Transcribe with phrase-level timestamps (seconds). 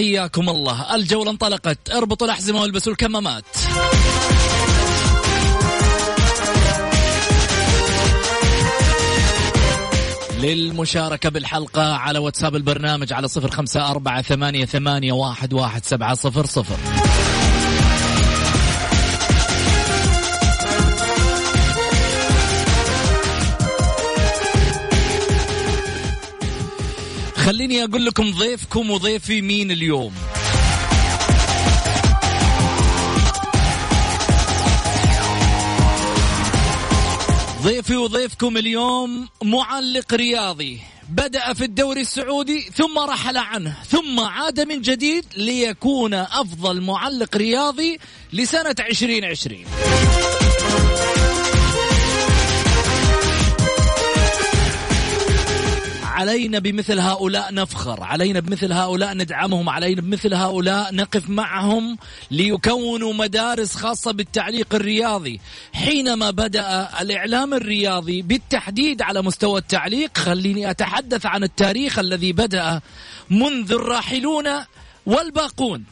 [0.00, 0.94] حياكم الله.
[0.94, 1.90] الجولة انطلقت.
[1.90, 3.44] اربطوا الأحزمة والبسوا الكمامات.
[10.40, 16.46] للمشاركة بالحلقة على واتساب البرنامج على صفر خمسة أربعة ثمانية, ثمانية واحد, واحد سبعة صفر
[16.46, 16.76] صفر.
[27.40, 30.12] خليني أقول لكم ضيفكم وضيفي مين اليوم.
[37.62, 40.78] ضيفي وضيفكم اليوم معلق رياضي.
[41.08, 47.98] بدأ في الدوري السعودي ثم رحل عنه ثم عاد من جديد ليكون أفضل معلق رياضي
[48.32, 49.64] لسنة 2020
[56.20, 61.98] علينا بمثل هؤلاء نفخر علينا بمثل هؤلاء ندعمهم علينا بمثل هؤلاء نقف معهم
[62.30, 65.40] ليكونوا مدارس خاصة بالتعليق الرياضي.
[65.72, 72.80] حينما بدأ الإعلام الرياضي بالتحديد على مستوى التعليق خليني أتحدث عن التاريخ الذي بدأ
[73.30, 74.48] منذ الراحلون
[75.06, 75.84] والباقون.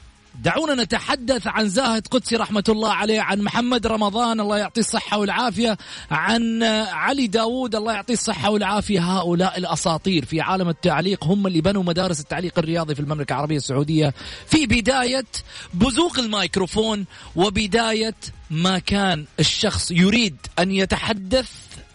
[0.43, 5.79] دعونا نتحدث عن زاهد قدسي رحمة الله عليه عن محمد رمضان الله يعطيه الصحة والعافية
[6.11, 9.01] عن علي داود الله يعطيه الصحة والعافية.
[9.01, 14.15] هؤلاء الأساطير في عالم التعليق هم اللي بنوا مدارس التعليق الرياضي في المملكة العربية السعودية.
[14.47, 15.27] في بداية
[15.75, 17.05] بزوق الميكروفون
[17.37, 18.15] وبداية
[18.51, 21.51] ما كان الشخص يريد أن يتحدث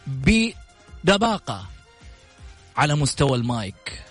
[0.08, 1.66] بدباقة
[2.78, 4.03] على مستوى المايك.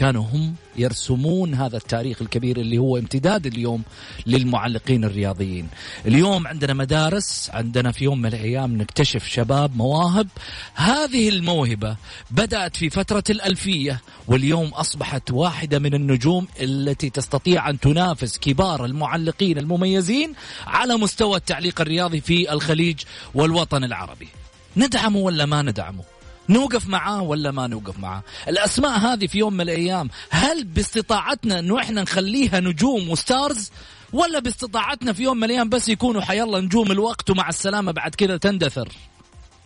[0.00, 3.82] كانوا هم يرسمون هذا التاريخ الكبير اللي هو امتداد اليوم
[4.26, 5.68] للمعلقين الرياضيين.
[6.06, 10.28] اليوم عندنا مدارس عندنا في يوم من الأيام نكتشف شباب مواهب.
[10.74, 11.96] هذه الموهبة
[12.30, 19.58] بدأت في فترة الألفية واليوم أصبحت واحدة من النجوم التي تستطيع أن تنافس كبار المعلقين
[19.58, 20.32] المميزين
[20.66, 23.00] على مستوى التعليق الرياضي في الخليج
[23.34, 24.28] والوطن العربي.
[24.76, 26.09] ندعمه ولا ما ندعمه
[26.50, 31.78] نوقف معاه ولا ما نوقف معاه؟ الأسماء هذه في يوم من الأيام هل باستطاعتنا أنه
[31.78, 33.70] إحنا نخليها نجوم وستارز؟
[34.12, 38.36] ولا باستطاعتنا في يوم من الأيام بس يكونوا حيلا نجوم الوقت ومع السلامة بعد كذا
[38.36, 38.88] تندثر؟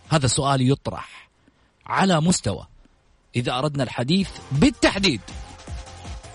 [0.09, 1.29] هذا سؤال يطرح
[1.87, 2.67] على مستوى
[3.35, 5.21] إذا أردنا الحديث بالتحديد.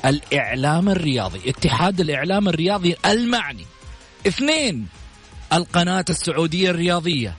[0.05, 3.67] الإعلام الرياضي اتحاد الإعلام الرياضي المعني.
[4.27, 4.87] اثنين
[5.53, 7.37] القناة السعودية الرياضية.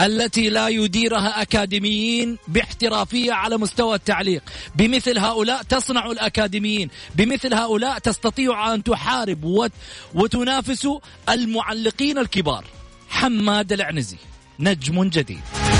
[0.00, 4.42] التي لا يديرها أكاديميين باحترافية على مستوى التعليق،
[4.74, 9.72] بمثل هؤلاء تصنع الأكاديميين، بمثل هؤلاء تستطيع أن تحارب وت...
[10.14, 10.88] وتنافس
[11.28, 12.64] المعلقين الكبار.
[13.08, 14.16] حماد العنزي
[14.60, 15.73] نجم جديد.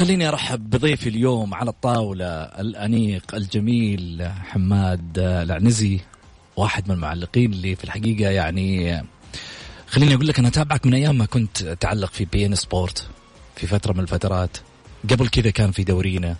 [0.00, 6.00] خليني أرحب بضيفي اليوم على الطاولة الأنيق الجميل حماد العنزي
[6.56, 9.02] واحد من المعلقين اللي في الحقيقة يعني
[9.86, 13.08] خليني أقول لك أنا أتابعك من أيام ما كنت تعلق في بي إن سبورت
[13.56, 14.56] في فترة من الفترات
[15.10, 16.36] قبل كذا كان في دورينا.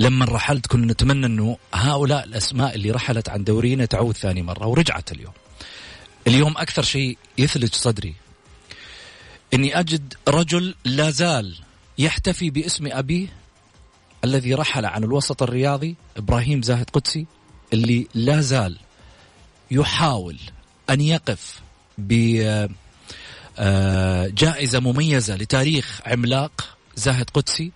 [0.00, 5.12] لما رحلت كنا نتمنى أنه هؤلاء الأسماء اللي رحلت عن دورينا تعود ثاني مرة ورجعت
[5.12, 5.32] اليوم.
[6.26, 8.14] اليوم أكثر شيء يثلج صدري
[9.54, 11.65] إني أجد رجل لا زال
[11.98, 13.26] يحتفي باسم أبيه
[14.24, 17.26] الذي رحل عن الوسط الرياضي إبراهيم زاهد قدسي
[17.72, 18.78] اللي لا زال
[19.70, 20.38] يحاول
[20.90, 21.60] أن يقف
[21.98, 22.78] بجائزة
[23.58, 27.72] آه، مميزة لتاريخ عملاق زاهد قدسي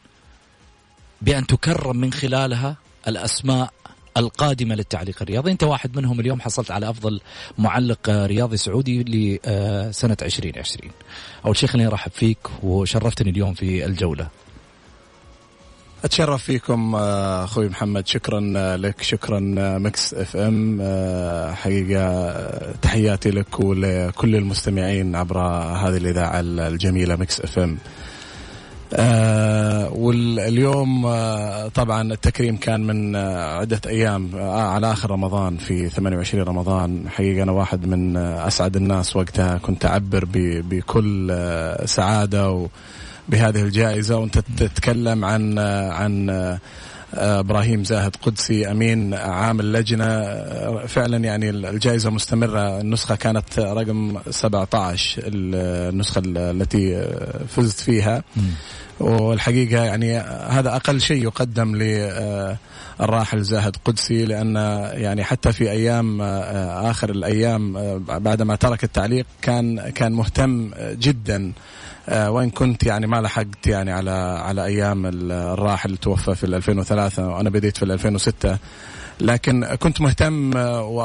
[1.22, 2.76] بأن تكرم من خلالها
[3.08, 3.72] الأسماء
[4.16, 5.50] القادمة للتعليق الرياضي.
[5.50, 7.20] أنت واحد منهم اليوم حصلت على أفضل
[7.58, 10.90] معلق رياضي سعودي لسنة 2020
[11.46, 14.28] أول شيء خليني أرحب فيك وشرفتني اليوم في الجولة.
[16.04, 18.06] أتشرف فيكم آه، أخوي محمد.
[18.06, 19.02] شكرا آه، لك.
[19.02, 20.78] شكرا آه، Mix FM.
[21.54, 27.78] حقيقة تحياتي لك ولكل المستمعين عبر هذه الإذاعة الجميلة Mix FM.
[28.94, 35.88] آه واليوم آه طبعا التكريم كان من آه عدة أيام آه على آخر رمضان في
[35.88, 37.04] 28 رمضان.
[37.08, 39.58] حقيقة أنا واحد من آه أسعد الناس وقتها.
[39.58, 40.24] كنت أعبر
[40.70, 42.68] بكل آه سعادة
[43.28, 44.16] بهذه الجائزة.
[44.16, 45.58] وأنت تتكلم عن
[45.88, 46.30] عن
[47.14, 50.06] إبراهيم زاهد قدسي أمين عام اللجنة.
[50.86, 52.80] فعلا يعني الجائزة مستمرة.
[52.80, 57.08] النسخة كانت رقم 17 النسخة التي
[57.48, 58.22] فزت فيها.
[59.00, 60.18] والحقيقة يعني
[60.48, 61.82] هذا أقل شيء يقدم ل
[63.00, 64.56] الراحل زاهد قدسي لأن
[64.92, 71.52] يعني حتى في أيام آخر الأيام بعدما ترك التعليق كان كان مهتم جدا
[72.08, 74.10] وين كنت يعني ما لحقت يعني على
[74.44, 78.58] على أيام الراحل توفى في 2003 وأنا بديت في 2006
[79.20, 81.02] لكن كنت مهتم و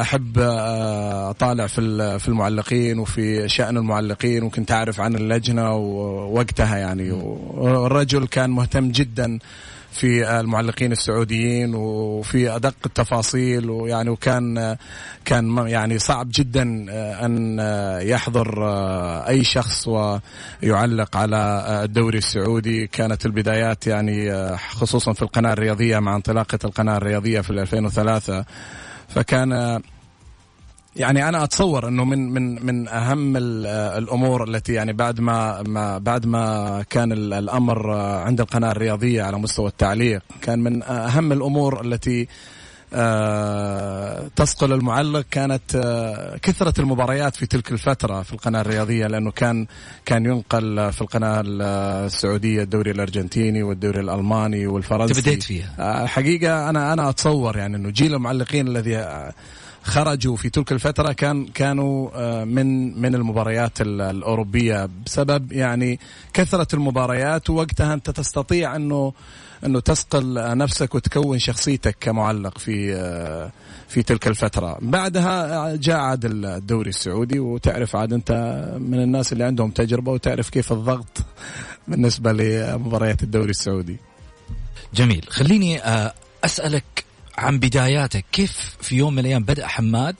[0.00, 7.10] أحب أطالع في في المعلقين وفي شأن المعلقين وكنت أعرف عن اللجنة ووقتها يعني.
[7.12, 9.38] والرجل كان مهتم جدا
[9.94, 14.76] في المعلقين السعوديين وفي أدق التفاصيل ويعني وكان
[15.24, 16.62] كان يعني صعب جدا
[17.24, 17.58] أن
[18.02, 18.64] يحضر
[19.28, 22.86] أي شخص ويعلق على الدوري السعودي.
[22.86, 28.44] كانت البدايات يعني خصوصا في القناة الرياضية مع انطلاقة القناة الرياضية في 2003
[29.08, 29.80] فكان
[30.96, 36.26] يعني أنا أتصور إنه من من من أهم الأمور التي يعني بعد ما ما بعد
[36.26, 42.28] ما كان الأمر عند القناة الرياضية على مستوى التعليق كان من أهم الأمور التي
[44.36, 45.62] تثقل المعلق كانت
[46.42, 49.66] كثرة المباريات في تلك الفترة في القناة الرياضية لأنه كان
[50.04, 55.20] كان ينقل في القناة السعودية الدوري الأرجنتيني والدوري الألماني والفرنسي.
[55.20, 56.06] بديت فيها.
[56.06, 58.96] حقيقة أنا أنا أتصور يعني أنه جيل المعلقين الذي
[59.84, 66.00] خرجوا في تلك الفترة كان كانوا من من المباريات الأوروبية بسبب يعني
[66.32, 69.12] كثرة المباريات ووقتها أنت تستطيع أنه
[69.66, 72.94] أنه تسقل نفسك وتكون شخصيتك كمعلق في
[73.88, 74.78] في تلك الفترة.
[74.82, 78.32] بعدها جاء عاد الدوري السعودي وتعرف عاد أنت
[78.78, 81.18] من الناس اللي عندهم تجربة وتعرف كيف الضغط
[81.88, 83.96] بالنسبة لمباريات الدوري السعودي.
[84.94, 85.26] جميل.
[85.28, 85.80] خليني
[86.44, 87.03] أسألك
[87.38, 90.16] عن بداياتك كيف في يوم من الأيام بدأ حماد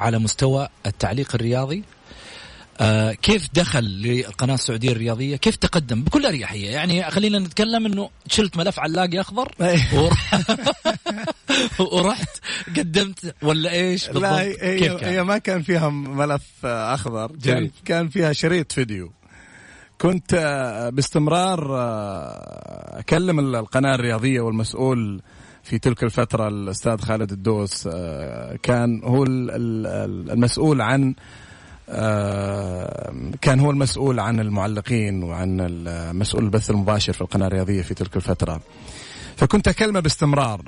[0.00, 1.84] على مستوى التعليق الرياضي
[2.80, 8.56] آه كيف دخل للقناه السعودية الرياضية؟ كيف تقدم بكل أريحية؟ يعني خلينا نتكلم إنه شلت
[8.56, 9.52] ملف علاقي أخضر
[11.92, 12.28] ورحت
[12.76, 17.70] قدمت ولا إيش بالضبط؟ لا هي, كيف كان؟ هي ما كان فيها ملف أخضر كان,
[17.84, 19.12] كان فيها شريط فيديو
[19.98, 20.34] كنت
[20.92, 21.76] باستمرار
[22.98, 25.22] أكلم القناة الرياضية والمسؤول
[25.62, 27.88] في تلك الفترة الأستاذ خالد الدوس
[28.62, 31.14] كان هو المسؤول عن
[33.40, 35.56] كان هو المسؤول عن المعلقين وعن
[36.14, 38.60] مسؤول البث المباشر في القناة الرياضية في تلك الفترة.
[39.36, 40.62] فكنت أكلمه باستمرار.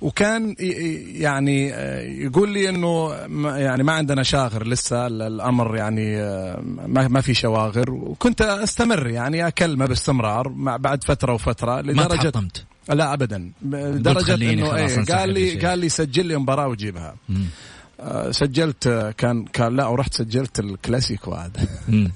[0.00, 0.54] وكان
[1.14, 1.68] يعني
[2.22, 3.12] يقول لي إنه
[3.44, 6.16] يعني ما عندنا شاغر لسه الأمر يعني
[6.86, 7.90] ما ما في شواغر.
[7.90, 12.50] وكنت أستمر يعني أكلمه باستمرار مع بعد فترة وفترة لدرجة ما
[12.88, 13.52] لا ابدا.
[13.62, 17.16] لدرجه إنه إيه قال لي قال لي سجل لي مباراة وجيبها.
[17.28, 17.46] مم.
[18.30, 21.68] سجلت كان كان لا ورحت سجلت الكلاسيكو هذا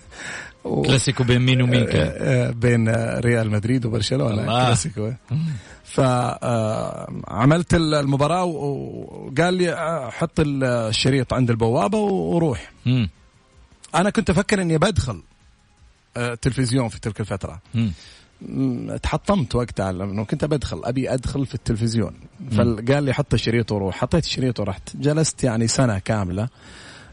[0.64, 0.82] و...
[0.82, 5.12] كلاسيكو بين مين ومين كان؟ بين ريال مدريد وبرشلونة كلاسيكو.
[5.84, 9.76] فعملت المباراة وقال لي
[10.12, 12.72] حط الشريط عند البوابة وروح.
[13.94, 15.22] أنا كنت أفكر إني بدخل
[16.42, 17.60] تلفزيون في تلك الفترة.
[19.02, 22.12] تحطمت وقتها لأنه كنت بدخل أبي أدخل في التلفزيون.
[22.52, 23.96] فقال لي حط الشريط وروح.
[23.96, 24.96] حطيت الشريط ورحت.
[24.96, 26.48] جلست يعني سنة كاملة.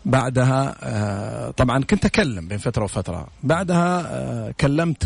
[0.06, 3.28] بعدها طبعا كنت أكلم بين فترة وفترة.
[3.44, 5.04] بعدها كلمت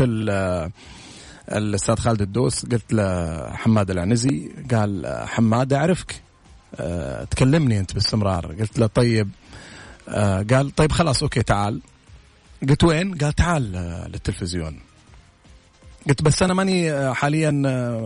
[1.49, 2.65] الأستاذ خالد الدوس.
[2.65, 4.51] قلت له حماد العنزي.
[4.71, 6.21] قال حماد أعرفك.
[7.31, 8.45] تكلمني أنت باستمرار.
[8.45, 9.29] قلت له طيب.
[10.51, 11.81] قال طيب خلاص أوكي تعال.
[12.69, 13.71] قلت وين؟ قال تعال
[14.11, 14.79] للتلفزيون.
[16.09, 17.51] قلت بس أنا ماني حاليا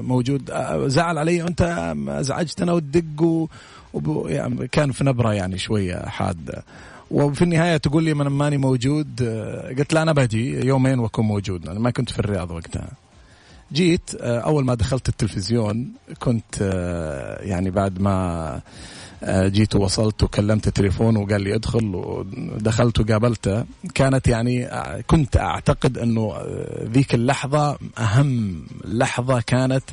[0.01, 0.51] موجود.
[0.88, 3.48] زعل علي انت ازعجتنا وتدق و...
[3.93, 4.29] وب...
[4.29, 6.63] يعني كان في نبرة يعني شوية حادة.
[7.12, 9.24] وفي النهاية تقول لي من ماني موجود
[9.77, 11.69] قلت لا أنا بجي يومين وأكون موجود.
[11.69, 12.89] أنا ما كنت في الرياض وقتها.
[13.74, 15.88] جيت آه، أول ما دخلت التلفزيون
[16.19, 18.12] كنت آه، يعني بعد ما
[18.55, 18.62] آه،
[19.27, 23.63] جيت ووصلت وكلمت التليفون وقال لي ادخل ودخلت وقابلته.
[23.96, 29.84] كانت يعني آه، كنت أعتقد إنه آه، ذيك اللحظة أهم لحظة كانت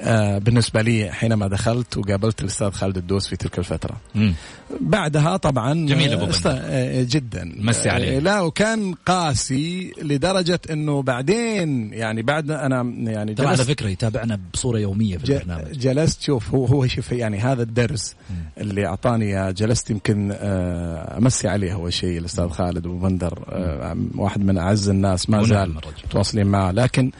[0.00, 3.96] آه، بالنسبة لي حينما دخلت وقابلت الأستاذ خالد الدوس في تلك الفترة.
[4.14, 4.34] مم.
[4.80, 6.46] بعدها طبعا جميل أبو است-.
[6.46, 7.52] آه، جدا.
[7.58, 8.16] مسي عليه.
[8.16, 14.40] آه، لا وكان قاسي لدرجة إنه بعدين يعني بعد أنا يعني ترى على فكرة يتابعنا
[14.54, 15.78] بصورة يومية في البرنامج.
[15.78, 18.14] جلست شوف هو هو شوف يعني هذا الدرس.
[18.60, 24.44] اللي أعطاني جلست يمكن آه، أمسي عليه أول شيء الأستاذ خالد أبو بندر آه، واحد
[24.44, 25.74] من أعز الناس ما زال.
[26.04, 26.70] متواصلين معه.
[26.70, 27.10] لكن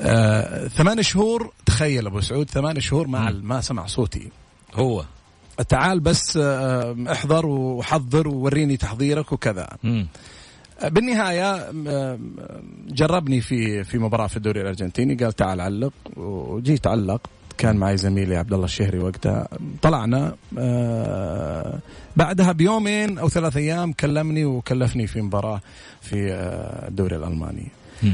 [0.00, 4.30] آه، ثمان شهور تخيل أبو سعود ثمان شهور ما ما سمع صوتي.
[4.74, 5.04] هو.
[5.68, 9.68] تعال بس احضر وحضر ووريني تحضيرك وكذا.
[9.82, 10.06] مم.
[10.84, 11.70] بالنهاية
[12.88, 18.36] جربني في في مباراة في الدوري الأرجنتيني قال تعال علق وجيت علق كان معي زميلي
[18.36, 19.48] عبد الله الشهري وقتها.
[19.82, 21.78] طلعنا آه،
[22.16, 25.60] بعدها بيومين أو ثلاث أيام كلمني وكلفني في مباراة
[26.00, 27.68] في آه، الدوري الألماني.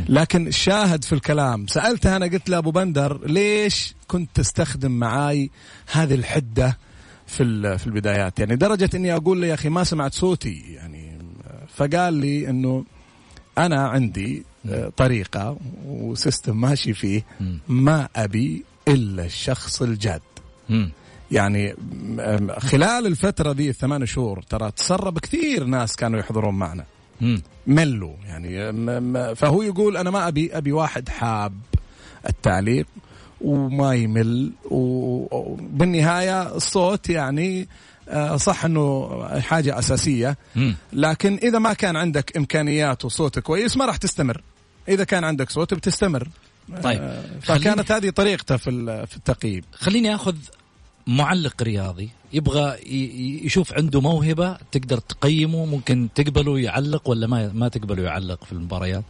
[0.09, 1.67] لكن الشاهد في الكلام.
[1.67, 5.51] سألته أنا قلت له أبو بندر ليش كنت تستخدم معاي
[5.93, 6.79] هذه الحدة
[7.27, 10.63] في في البدايات؟ يعني درجة إني أقول له يا أخي ما سمعت صوتي.
[10.75, 11.19] يعني
[11.75, 12.85] فقال لي إنه
[13.59, 15.57] أنا عندي آه، طريقة
[15.87, 17.23] وسيستم ماشي فيه.
[17.69, 20.23] ما أبي إلا الشخص الجاد.
[21.31, 21.75] يعني
[22.59, 26.85] خلال الفترة ذي الثمان شهور ترى تسرب كثير ناس كانوا يحضرون معنا.
[27.67, 28.73] ملوا يعني
[29.35, 31.53] فهو يقول أنا ما أبي أبي واحد حاب
[32.29, 32.87] التعليق
[33.41, 37.69] وما يمل و- وبالنهايه الصوت يعني
[38.09, 39.09] آه، صح إنه
[39.41, 40.37] حاجة أساسية.
[40.93, 44.43] لكن إذا ما كان عندك إمكانيات وصوت كويس ما راح تستمر
[44.89, 46.29] إذا كان عندك صوت بتستمر
[46.83, 49.63] طيب آه، فكانت هذه طريقته في ال- في التقييم.
[49.73, 50.37] خليني آخذ
[51.07, 52.77] معلق رياضي يبغى
[53.47, 59.05] يشوف عنده موهبة تقدر تقيمه ممكن تقبله يعلق ولا ما ما تقبله يعلق في المباريات.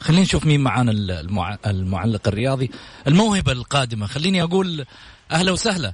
[0.00, 1.58] خلينا نشوف مين معانا المع...
[1.66, 2.70] المعلق الرياضي.
[3.06, 4.84] الموهبة القادمة خليني أقول
[5.32, 5.92] أهلا وسهلا.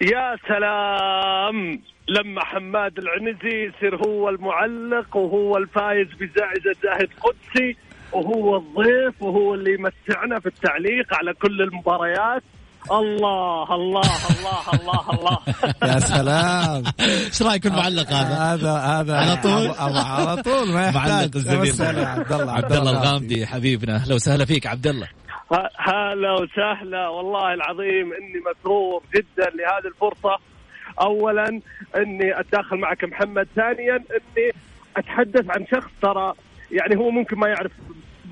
[0.00, 7.76] يا سلام لما حماد العنزي يصير هو المعلق وهو الفايز بجائزة زاهد قدسي
[8.12, 12.42] وهو الضيف وهو اللي يمتعنا في التعليق على كل المباريات.
[12.90, 15.38] الله الله الله الله الله.
[15.94, 16.82] يا سلام.
[17.00, 22.32] إيش رأيك المعلق هذا؟ هذا هذا على طول؟ على طول ما معلق يحتاج أنا عبد
[22.32, 23.96] الله عبد الله الغامدي حبيبنا.
[23.96, 25.08] أهلا وسهلا فيك عبد الله.
[25.76, 27.08] هلا وسهلا.
[27.08, 30.36] والله العظيم إني مسرور جدا لهذه الفرصة.
[31.00, 31.60] اولا
[31.96, 33.48] إني أتداخل معك محمد.
[33.56, 34.50] ثانيا إني
[34.96, 36.32] أتحدث عن شخص ترى
[36.70, 37.72] يعني هو ممكن ما يعرف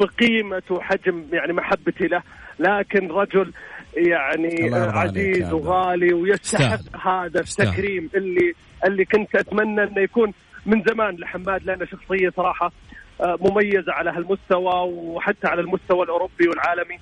[0.01, 2.23] بقيمة وحجم يعني محبتي له
[2.59, 3.53] لكن رجل
[3.97, 5.53] يعني عزيز.
[5.53, 7.07] وغالي ويستحق.
[7.09, 7.41] هذا.
[7.41, 8.53] التكريم اللي
[8.87, 10.33] اللي كنت أتمنى أنه يكون
[10.67, 12.73] من زمان لحماد لأنه شخصية صراحة
[13.21, 16.99] آه، مميزة على هالمستوى وحتى على المستوى الأوروبي والعالمي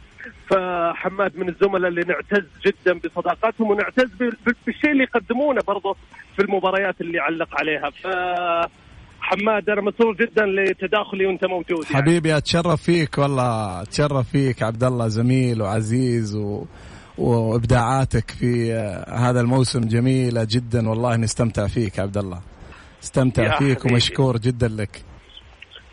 [0.51, 5.97] فحماد من الزملاء اللي نعتز جدا بصداقتهم ونعتز بال- بال- بالشيء اللي يقدمونه برضه
[6.37, 8.07] في المباريات اللي علق عليها ف
[9.27, 11.97] حماد أنا مسرور جدا لتداخلي وأنت موجود يعني.
[11.97, 13.83] حبيبي أتشرف فيك والله.
[13.83, 16.65] أتشرف فيك عبد الله زميل وعزيز و...
[17.19, 18.73] وإبداعاتك في
[19.09, 20.89] هذا الموسم جميلة جدا.
[20.89, 22.41] والله نستمتع فيك عبد الله.
[23.03, 23.95] استمتع فيك حبيبي.
[23.95, 25.03] ومشكور جدا لك.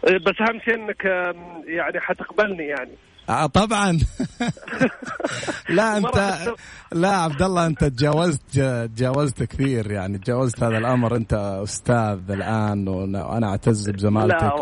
[0.04, 1.06] بس أهم شيء إنك
[1.68, 2.92] يعني حتقبلني يعني.
[3.30, 4.00] آه طبعا.
[5.70, 6.38] لا انت
[6.92, 8.42] لا عبد الله أنت تجاوزت
[8.96, 11.16] تجاوزت كثير يعني تجاوزت هذا الأمر.
[11.16, 14.54] أنت أستاذ الآن وأنا أعتز بزمالتك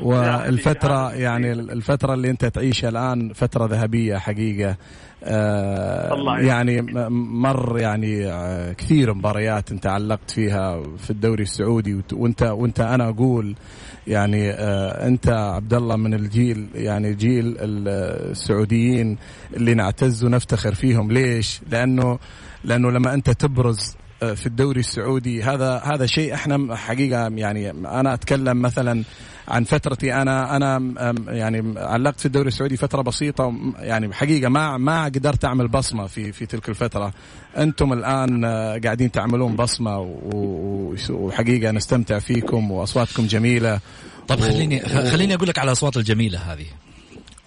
[0.00, 4.76] والفترة حبيبي، يعني هذا الفترة اللي أنت تعيشها الآن فترة ذهبية حقيقة.
[5.24, 6.10] آه.
[6.40, 13.08] يعني مر يعني آه كثير مباريات أنت علقت فيها في الدوري السعودي وأنت وأنت أنا
[13.08, 13.54] أقول
[14.06, 17.88] يعني آه أنت عبد الله من الجيل يعني جيل ال-
[18.30, 19.18] السعوديين
[19.56, 22.18] اللي نعتز ونفتخر فيهم ليش؟ لأنه
[22.64, 23.96] لأنه لما أنت تبرز
[24.34, 29.04] في الدوري السعودي هذا هذا شيء إحنا حقيقة يعني أنا اتكلم مثلا
[29.48, 30.14] عن فترتي.
[30.14, 30.94] أنا أنا
[31.28, 36.32] يعني علقت في الدوري السعودي فترة بسيطة يعني حقيقة ما ما قدرت أعمل بصمة في
[36.32, 37.12] في تلك الفترة.
[37.56, 39.98] أنتم الآن آه، قاعدين تعملون بصمة
[41.10, 43.80] وحقيقة نستمتع فيكم وأصواتكم جميلة.
[44.28, 46.66] طب خليني خليني أقول لك على الأصوات الجميلة هذه.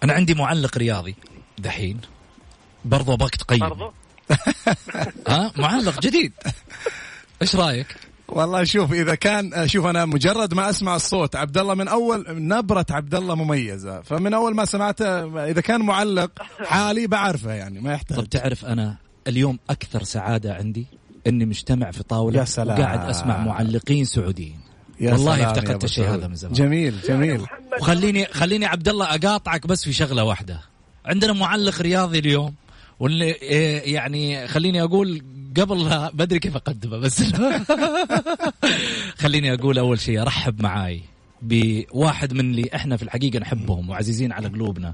[0.03, 1.15] أنا عندي معلق رياضي
[1.57, 1.99] دحين.
[2.85, 3.59] برضو أبغاك تقيم.
[3.59, 3.93] برضو؟
[5.27, 6.33] ها؟ معلق جديد.
[7.41, 7.87] إيش رأيك؟
[8.31, 12.85] والله شوف إذا كان شوف أنا مجرد ما أسمع الصوت عبد الله من أول نبرة
[12.91, 14.01] عبد الله مميزة.
[14.01, 16.31] فمن أول ما سمعته إذا كان معلق
[16.65, 18.17] حالي بعرفه يعني ما يحتاج.
[18.17, 20.87] طب تعرف أنا اليوم أكثر سعادة عندي
[21.27, 22.79] إني مجتمع في طاولة يا سلام.
[22.79, 24.59] وقاعد أسمع معلقين سعوديين.
[24.99, 26.09] يا والله افتقدت الشيء.
[26.09, 26.53] هذا من زمان.
[26.53, 27.45] جميل جميل.
[27.81, 30.61] وخليني خليني عبد الله أقاطعك بس في شغلة واحدة.
[31.05, 32.55] عندنا معلق رياضي اليوم
[32.99, 35.21] واللي إيه يعني خليني أقول
[35.57, 37.23] قبل لا بدري كيف أقدمه بس
[39.21, 41.01] خليني أقول أول شيء ارحب معاي
[41.41, 44.93] بواحد من اللي إحنا في الحقيقة نحبهم وعزيزين على قلوبنا.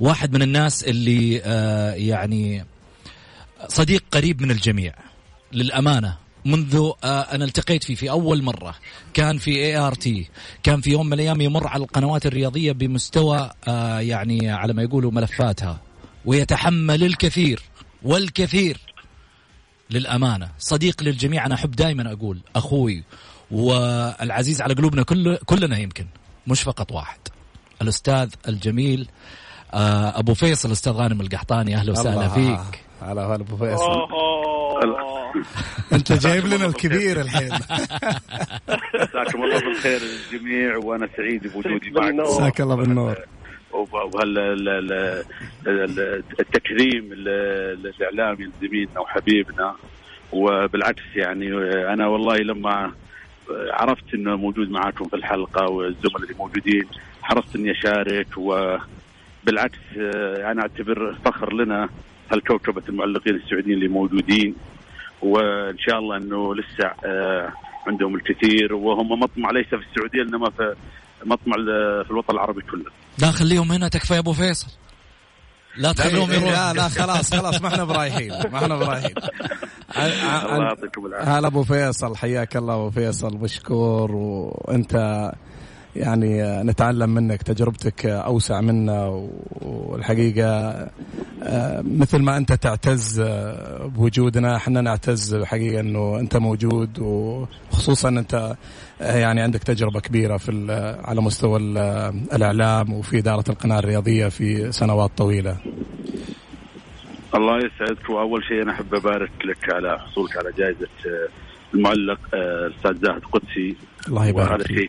[0.00, 2.64] واحد من الناس اللي آه يعني
[3.68, 4.94] صديق قريب من الجميع
[5.52, 8.74] للأمانة منذ آه أنا التقيت فيه في أول مرة.
[9.14, 10.28] كان في ART
[10.62, 15.10] كان في يوم من الأيام يمر على القنوات الرياضية بمستوى آه يعني على ما يقولوا
[15.10, 15.80] ملفاتها
[16.24, 17.60] ويتحمل الكثير
[18.02, 18.80] والكثير.
[19.90, 20.48] للأمانة.
[20.58, 23.04] صديق للجميع أنا أحب دائما أقول أخوي
[23.50, 26.06] والعزيز على قلوبنا كل كلنا يمكن
[26.46, 27.18] مش فقط واحد.
[27.82, 29.08] الأستاذ الجميل
[29.74, 31.76] آه أبو فيصل أستاذ غانم القحطاني.
[31.76, 32.28] أهلا وسهلا الله.
[32.34, 32.80] فيك.
[33.02, 34.08] على هلا أبو فيصل.
[35.92, 37.52] أنت جايب لنا الكبير الحين.
[38.94, 42.16] مساكم الله بالخير الجميع وأنا سعيد بوجودي معكم.
[42.16, 43.16] مساك الله بالنور.
[46.40, 49.74] التكريم الاعلامي لزميلنا وحبيبنا.
[50.32, 51.52] وبالعكس يعني
[51.92, 52.92] أنا والله لما
[53.50, 56.84] عرفت إنه موجود معاكم في الحلقة والزملاء اللي موجودين
[57.22, 58.26] حرصت إني أشارك.
[58.36, 61.88] وبالعكس أنا أعتبر فخر لنا
[62.32, 64.54] هالكوكبة المعلقين السعوديين اللي موجودين.
[65.22, 67.52] وإن شاء الله إنه لسه آه،
[67.86, 68.74] عندهم الكثير.
[68.74, 70.74] وهم مطمع ليس في السعودية إنما في
[71.24, 71.54] مطمع
[72.04, 72.84] في الوطن العربي كله.
[73.18, 74.66] لا خليهم هنا تكفى يا أبو فيصل
[75.76, 79.14] لا تخليهم لا يروحوا لا خلاص خلاص ما إحنا برايحين ما إحنا برايحين
[79.96, 81.38] الله يعطيكم العافية.
[81.38, 85.32] هلا أبو فيصل حياك الله أبو فيصل مشكور وأنت
[85.96, 89.28] يعني نتعلم منك تجربتك أوسع منا
[89.60, 90.48] والحقيقة
[91.42, 93.20] آه، مثل ما أنت تعتز
[93.84, 98.56] بوجودنا إحنا نعتز حقيقه إنه أنت موجود وخصوصا أنت
[99.00, 100.50] يعني عندك تجربة كبيرة في
[101.04, 101.78] على مستوى ال-
[102.34, 105.56] الإعلام وفي إدارة القناة الرياضية في سنوات طويلة.
[107.34, 108.10] الله يسعدك.
[108.10, 111.28] وأول شيء أنا أحب أبارك لك على حصولك على جائزة آه،
[111.74, 113.76] المعلق آه، الاستاذ زاهد قدسي.
[114.08, 114.88] الله يبارك وهذا شيء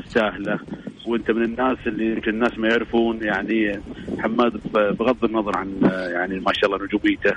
[0.00, 0.58] تستاهله.
[1.06, 3.80] وأنت من الناس اللي يمكن الناس ما يعرفون يعني
[4.18, 7.32] حماد بغض النظر عن آه، يعني ما شاء الله نجوميته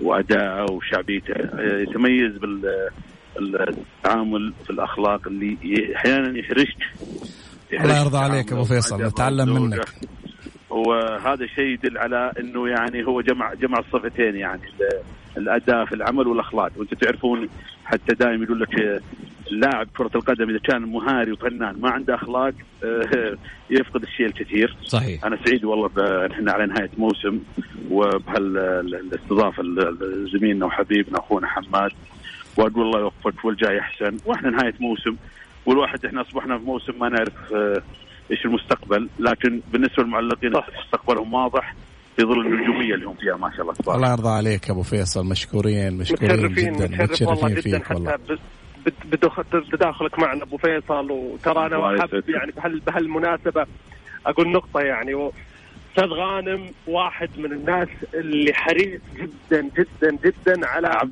[0.00, 2.88] واداءه وشعبيته آه، يتميز بال
[3.38, 5.56] التعامل في الأخلاق اللي
[5.96, 6.76] أحيانا يحرجك.
[7.72, 9.84] الله يرضى عليك أبو فيصل نتعلم منك.
[10.70, 15.02] وهذا الشيء يدل على إنه يعني هو جمع جمع الصفتين يعني ال-
[15.36, 16.70] الأداء في العمل والأخلاق.
[16.76, 17.48] وأنتم تعرفون
[17.84, 19.02] حتى دائما يقول لك
[19.52, 22.52] اللاعب كرة القدم إذا كان مهاري وفنان ما عنده أخلاق
[22.84, 23.36] آه،
[23.70, 24.76] يفقد الشيء الكثير.
[24.84, 25.24] صحيح.
[25.24, 25.90] أنا سعيد والله
[26.32, 27.38] إحنا على نهاية موسم
[27.90, 31.90] وبهالاستضافه لزميلنا وحبيبنا أخونا حماد
[32.56, 34.16] واقول الله يوفقك والجاي أحسن.
[34.26, 35.16] وإحنا نهاية موسم
[35.66, 37.82] والواحد إحنا أصبحنا في موسم ما نعرف آه،
[38.30, 39.08] إيش المستقبل.
[39.18, 40.52] لكن بالنسبة للمعلقين
[40.84, 41.74] مستقبلهم واضح
[42.16, 43.96] في ظل النجومية اللي هم فيها ما شاء الله تبارك.
[43.96, 45.26] الله يرضى عليك أبو فيصل.
[45.26, 48.18] مشكورين مشكورين متشرفين جدا متشرفين جدا فيك حتى والله.
[49.72, 52.28] تداخلك معنا أبو فيصل وترى أنا يسعدك.
[52.28, 53.66] يعني بهال بهالمناسبة
[54.26, 55.14] أقول نقطة يعني
[55.92, 61.10] أستاذ غانم واحد من الناس اللي حريص جدا جدا جدا على هذا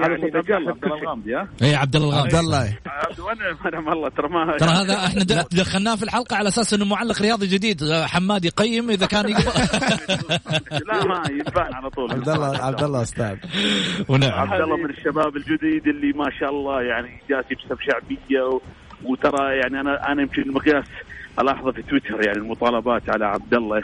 [0.00, 0.84] يعني عبد الله عبد.
[0.84, 2.76] الغامدي ها؟ اي عبد الله عبد الغامدي الله.
[2.86, 7.22] عبد- أنا والله ترى ما ترى هذا إحنا دخلناه في الحلقة على أساس إنه معلق
[7.22, 9.44] رياضي جديد حماد يقيم إذا كان يقبل.
[10.88, 12.10] لا ما يبان على طول.
[12.12, 13.36] عبد الله عبد الله أستاذ.
[14.08, 14.32] ونعم.
[14.50, 18.60] عبد الله من الشباب الجديد اللي ما شاء الله يعني جالس يكسب شعبية.
[19.04, 20.84] وترى يعني أنا أنا يمكن المقياس
[21.40, 23.82] ألاحظه في تويتر يعني المطالبات على عبد الله.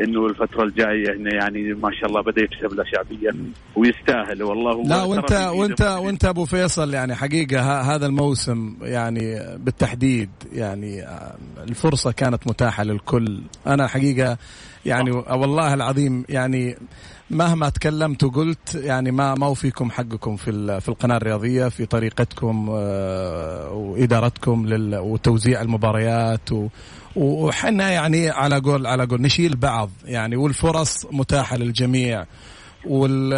[0.00, 3.30] إنه الفترة الجاية إنه يعني ما شاء الله بدأ يكسب له شعبيه
[3.76, 4.82] ويستاهل والله.
[4.82, 11.36] لا وانت وانت وأنت أبو فيصل يعني حقيقة هذا الموسم يعني بالتحديد يعني آه،
[11.68, 13.42] الفرصة كانت متاحة للكل.
[13.66, 14.38] أنا حقيقة
[14.86, 16.76] يعني والله العظيم يعني
[17.30, 23.72] مهما تكلمت وقلت يعني ما ما وفيكم حقكم في في القناة الرياضية في طريقتكم آه،
[23.72, 26.68] وإدارتكم وتوزيع المباريات و
[27.16, 29.90] وحنا يعني على قول على قول نشيل بعض.
[30.04, 32.24] يعني والفرص متاحة للجميع.
[32.86, 33.34] وال...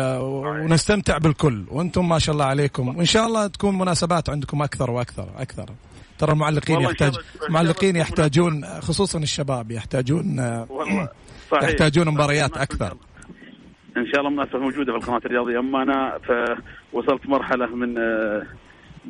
[0.63, 1.65] ونستمتع بالكل.
[1.71, 2.97] وأنتم ما شاء الله عليكم.
[2.97, 5.67] وإن شاء الله تكون مناسبات عندكم أكثر وأكثر أكثر.
[6.19, 7.15] ترى المعلقين يحتاج
[7.49, 11.09] المعلقين يحتاجون خصوصا الشباب يحتاجون والله
[11.51, 11.65] صحيح.
[11.65, 12.57] يحتاجون مباريات.
[12.57, 12.97] أكثر.
[13.97, 15.59] إن شاء الله مناسبة موجودة في القناة الرياضية.
[15.59, 16.19] أما أنا
[16.93, 18.43] فوصلت مرحلة من آه،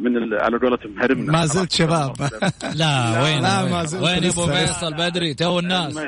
[0.00, 1.32] من ال- على قولتهم هرمنا.
[1.32, 2.12] ما زلت شباب.
[2.80, 4.46] لا وين لا، وين, ما زلت وين يا أبو.
[4.46, 5.98] فيصل بدري؟ تو الناس.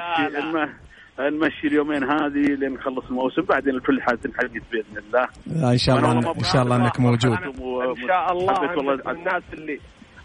[1.20, 3.42] نمشي اليومين هذه لين نخلص الموسم.
[3.42, 5.28] بعدين لكل حاجة تنحقق بإذن الله.
[5.72, 7.32] إن شاء الله إن شاء الله إنك موجود.
[7.32, 8.62] إن شاء الله
[9.10, 9.78] الناس اللي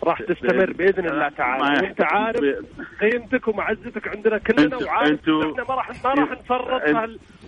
[0.04, 1.64] راح تستمر بإذن الله تعالى.
[1.64, 2.40] وانت يحتاج- عارف
[3.02, 6.82] قيمتك ومعزتك عندنا كلنا وعارف إحنا ما راح ما راح نفرط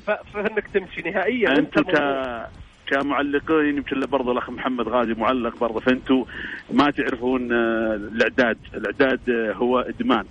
[0.06, 1.50] في, إنك تمشي نهائيا.
[1.50, 2.48] أنتم الموضوع.
[2.88, 5.80] كمعلقين يمكن برضه الأخ محمد غازي معلق برضه.
[5.80, 6.26] فانتم
[6.74, 10.24] ما تعرفون آه، الإعداد، الإعداد آه، هو إدمان.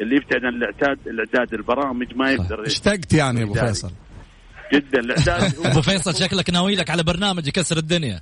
[0.00, 3.54] اللي يبتعد عن الاعتاد الإعداد البرامج ما يقدر اشتقت يعني يا ابو.
[3.54, 3.90] فيصل.
[4.72, 5.00] جدا.
[5.00, 8.20] الإعداد أبو فيصل شكلك ناوي لك على برنامج يكسر الدنيا.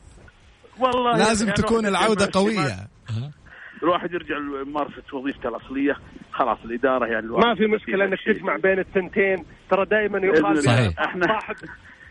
[0.79, 2.89] والله لازم يعني تكون العودة قوية.
[3.83, 5.97] الواحد يرجع لممارسه وظيفته الأصلية.
[6.33, 8.19] خلاص الإدارة يعني ما في مشكلة إنك.
[8.27, 11.01] تجمع بين الثنتين ترى دائما يقال صحيح.
[11.01, 11.57] إحنا صاحب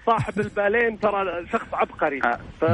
[0.09, 2.19] صاحب البالين ترى شخص عبقري.
[2.25, 2.39] آه.
[2.61, 2.65] ف...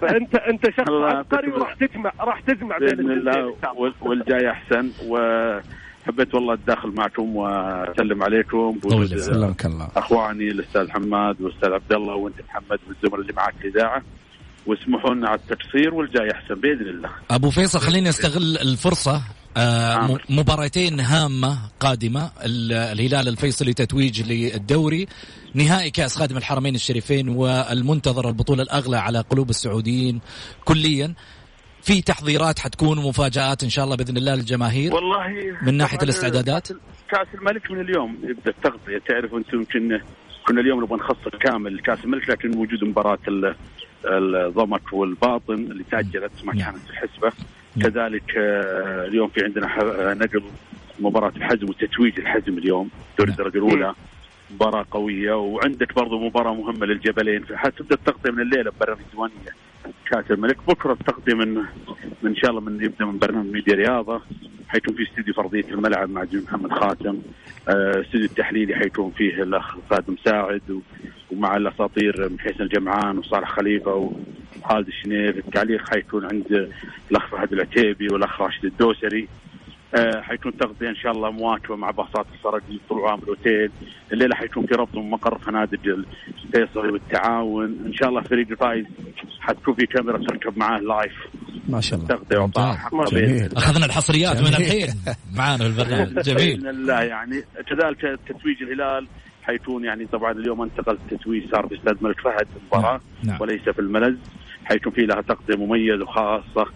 [0.00, 3.54] فانت أنت شخص عبقري وراح تجمع راح تجمع بين بإذن الله
[4.00, 4.90] والجاي أحسن.
[5.06, 8.78] وحبيت والله اتداخل معكم وأسلم عليكم.
[9.16, 9.88] سلمك الله.
[9.96, 14.02] أخواني الأستاذ حماد والأستاذ عبد الله وأنت محمد والزملاء اللي معك في الإذاعة.
[14.66, 17.10] واسمحوا لنا على التقصير والجاي أحسن بإذن الله.
[17.30, 19.22] أبو فيصل خليني أستغل الفرصة.
[19.58, 22.30] آه مباراتين هامة قادمة.
[22.44, 25.06] ال- الهلال الفيصلي تتويج للدوري.
[25.54, 30.20] نهائي كأس خادم الحرمين الشريفين والمنتظر البطولة الأغلى على قلوب السعوديين
[30.64, 31.14] كليا.
[31.82, 36.68] في تحضيرات حتكون ومفاجات إن شاء الله بإذن الله للجماهير والله من ناحية الاستعدادات؟
[37.10, 40.00] كاس الملك من اليوم يبدا التغطيه تعرف أنتم يمكن
[40.48, 43.54] كنا اليوم نبغى نخصص كامل كأس الملك لكن وجود مباراة ال-
[44.04, 46.72] الضمك والباطن اللي تأجلت ما نعم.
[46.72, 47.32] كانت في الحسبة.
[47.82, 50.42] كذلك آه، اليوم في عندنا آه، نقل
[51.00, 53.38] مباراة الحزم وتتويج الحزم اليوم دوري نعم.
[53.46, 53.94] الدرجه الأولى.
[54.54, 57.44] مباراة قوية وعندك برضو مباراة مهمة للجبلين.
[57.44, 59.34] فحتبدا التغطية من الليلة ببرنامج ديوانية
[60.10, 61.54] كاس الملك بكرة التغطية من
[62.22, 64.20] من إن شاء الله من يبدأ من برنامج ميديا رياضة.
[64.68, 67.18] حيكون في استديو فرضية الملعب مع محمد خاتم.
[67.68, 70.80] آه، استديو التحليلي حيكون فيه الأخ خادم ساعد و-
[71.30, 74.12] ومع الأساطير من حسن الجمعان وصالح خليفة
[74.62, 76.70] وخالد الشنيف التعليق حيكون عند
[77.10, 79.28] الأخ فهد العتيبي والأخ راشد الدوسري.
[79.94, 83.70] آه، حيكون تغطية إن شاء الله مواكبة مع باصات الصرقي طلوع عام الأوتيل.
[84.12, 87.78] الليلة حيكون في ربط من مقر فنادق الفيصلي والتعاون.
[87.86, 88.84] إن شاء الله فريق الفايز
[89.40, 91.12] حتكون في كاميرا تركب معاه لايف.
[91.68, 92.16] ما شاء الله.
[93.12, 93.58] بإذن الله.
[93.58, 94.46] أخذنا الحصريات من.
[94.46, 94.88] الحين
[95.34, 96.18] معانا في البرنامج.
[96.28, 96.56] جميل.
[96.56, 97.42] بإذن الله يعني.
[97.68, 99.06] كذلك تتويج الهلال
[99.48, 103.40] حيكون يعني طبعا اليوم انتقل التتويج صار في استاد الملك فهد المباراه نعم.
[103.40, 104.18] وليس في الملز
[104.64, 106.66] حيكون في لها تغطيه مميزه وخاصة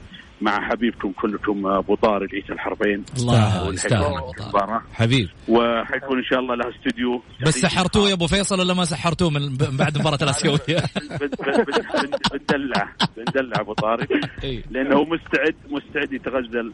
[0.42, 3.04] مع حبيبكم كلكم أبو طارق عيسى الحربين.
[3.18, 4.80] الله واللي يستاهل.
[4.92, 5.28] حبيب.
[5.48, 7.22] وحيكون إن شاء الله لها استوديو.
[7.46, 10.58] بس سحرتوه يا أبو فيصل ولا ما سحرتوه من بعد مباراة الآسيوية؟
[11.20, 12.88] بن- بن- بن- بندلع.
[13.16, 14.08] بندلع أبو طارق.
[14.44, 14.62] إيه.
[14.70, 16.72] لأنه مستعد مستعد يتغزل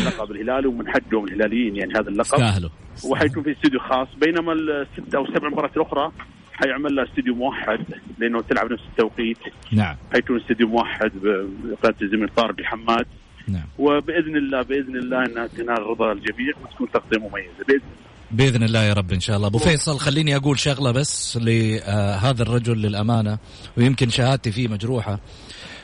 [0.00, 2.34] اللقب الهلالي ومن حقهم الهلاليين يعني هذا اللقب.
[2.34, 2.70] استاهلوا
[3.10, 4.08] وحيكون في استوديو خاص.
[4.26, 6.12] بينما الست أو سبع مباريات الأخرى
[6.54, 7.84] حيعمل لها استوديو موحد
[8.18, 9.38] لأنه تلعب نفس التوقيت.
[9.72, 9.96] نعم.
[10.12, 13.06] حيكون استوديو موحد بقياده الزميل طارق الحماد
[13.48, 13.66] نعم.
[13.78, 17.64] وبإذن الله بإذن الله إنها تنال رضا الجميع وتكون تغطيه مميزة.
[17.68, 18.04] بإذن الله.
[18.30, 19.48] بإذن الله يا رب إن شاء الله.
[19.48, 23.38] أبو فيصل خليني أقول شغلة بس لهذا الرجل للأمانة
[23.76, 25.20] ويمكن شهادتي فيه مجروحة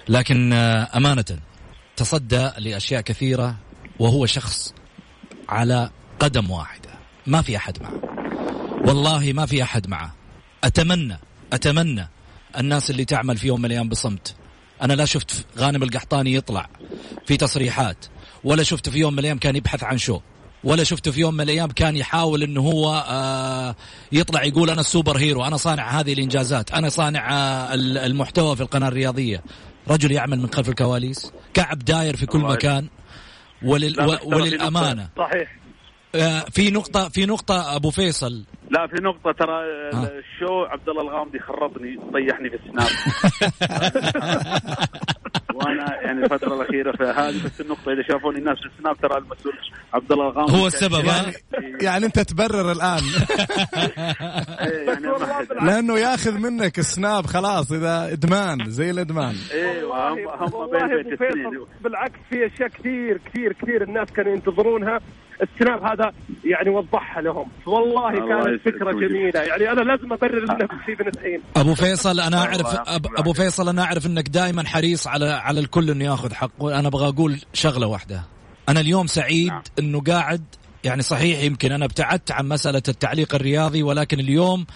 [0.08, 1.24] لكن آه، أمانة
[1.96, 3.56] تصدى لأشياء كثيرة
[3.98, 4.74] وهو شخص
[5.48, 6.90] على قدم واحدة.
[7.26, 8.00] ما في أحد معه.
[8.86, 10.19] والله ما في أحد معه.
[10.64, 11.18] أتمنى
[11.52, 12.08] أتمنى
[12.58, 14.34] الناس اللي تعمل في يوم من الأيام بصمت.
[14.82, 16.68] أنا لا شفت غانم القحطاني يطلع
[17.26, 18.06] في تصريحات
[18.44, 20.20] ولا شفت في يوم من الأيام كان يبحث عن شو
[20.64, 23.76] ولا شفته في يوم من الأيام كان يحاول إنه هو آه
[24.12, 28.56] يطلع يقول أنا ال super hero أنا صانع هذه الإنجازات أنا صانع آه ال- المحتوى
[28.56, 29.42] في القناة الرياضية.
[29.88, 32.88] رجل يعمل من خلف الكواليس كعب داير في كل مكان
[33.62, 35.08] ولل وللأمانة.
[35.18, 35.59] صحيح.
[36.50, 39.52] في نقطه في نقطة أبو فيصل لا في نقطة ترى
[39.92, 40.10] ها.
[40.18, 42.88] الشو عبد الله الغامدي خربني طيحني في ال Snap
[45.54, 49.52] وأنا يعني الفترة الأخيرة فهذه بس النقطة إذا شافوني الناس في ال Snap ترى المسؤول
[49.94, 51.32] عبد الله الغامدي هو السبب، ها؟
[51.80, 53.02] يعني أنت تبرر الآن
[54.60, 55.06] إيه، يعني.
[55.62, 62.68] لأنه ياخذ منك السناب خلاص إذا إدمان زي الإدمان أيوه هم بين بالعكس في أشياء
[62.68, 65.00] كثير كثير كثير الناس كانوا ينتظرونها
[65.42, 66.12] السناب هذا
[66.44, 68.92] يعني وضحها لهم والله الله كانت فكرة.
[68.92, 72.76] جميلة يعني أنا لازم أبرر لنفسي بنتين أبو فيصل أنا اعرف.
[73.18, 77.08] أبو فيصل أنا أعرف إنك دائما حريص على على الكل إنه ياخذ حقه أنا أبغى
[77.08, 78.22] أقول شغلة واحدة
[78.68, 79.62] أنا اليوم سعيد نعم.
[79.78, 80.44] إنه قاعد
[80.84, 84.66] يعني صحيح يمكن أنا ابتعدت عن مسألة التعليق الرياضي ولكن اليوم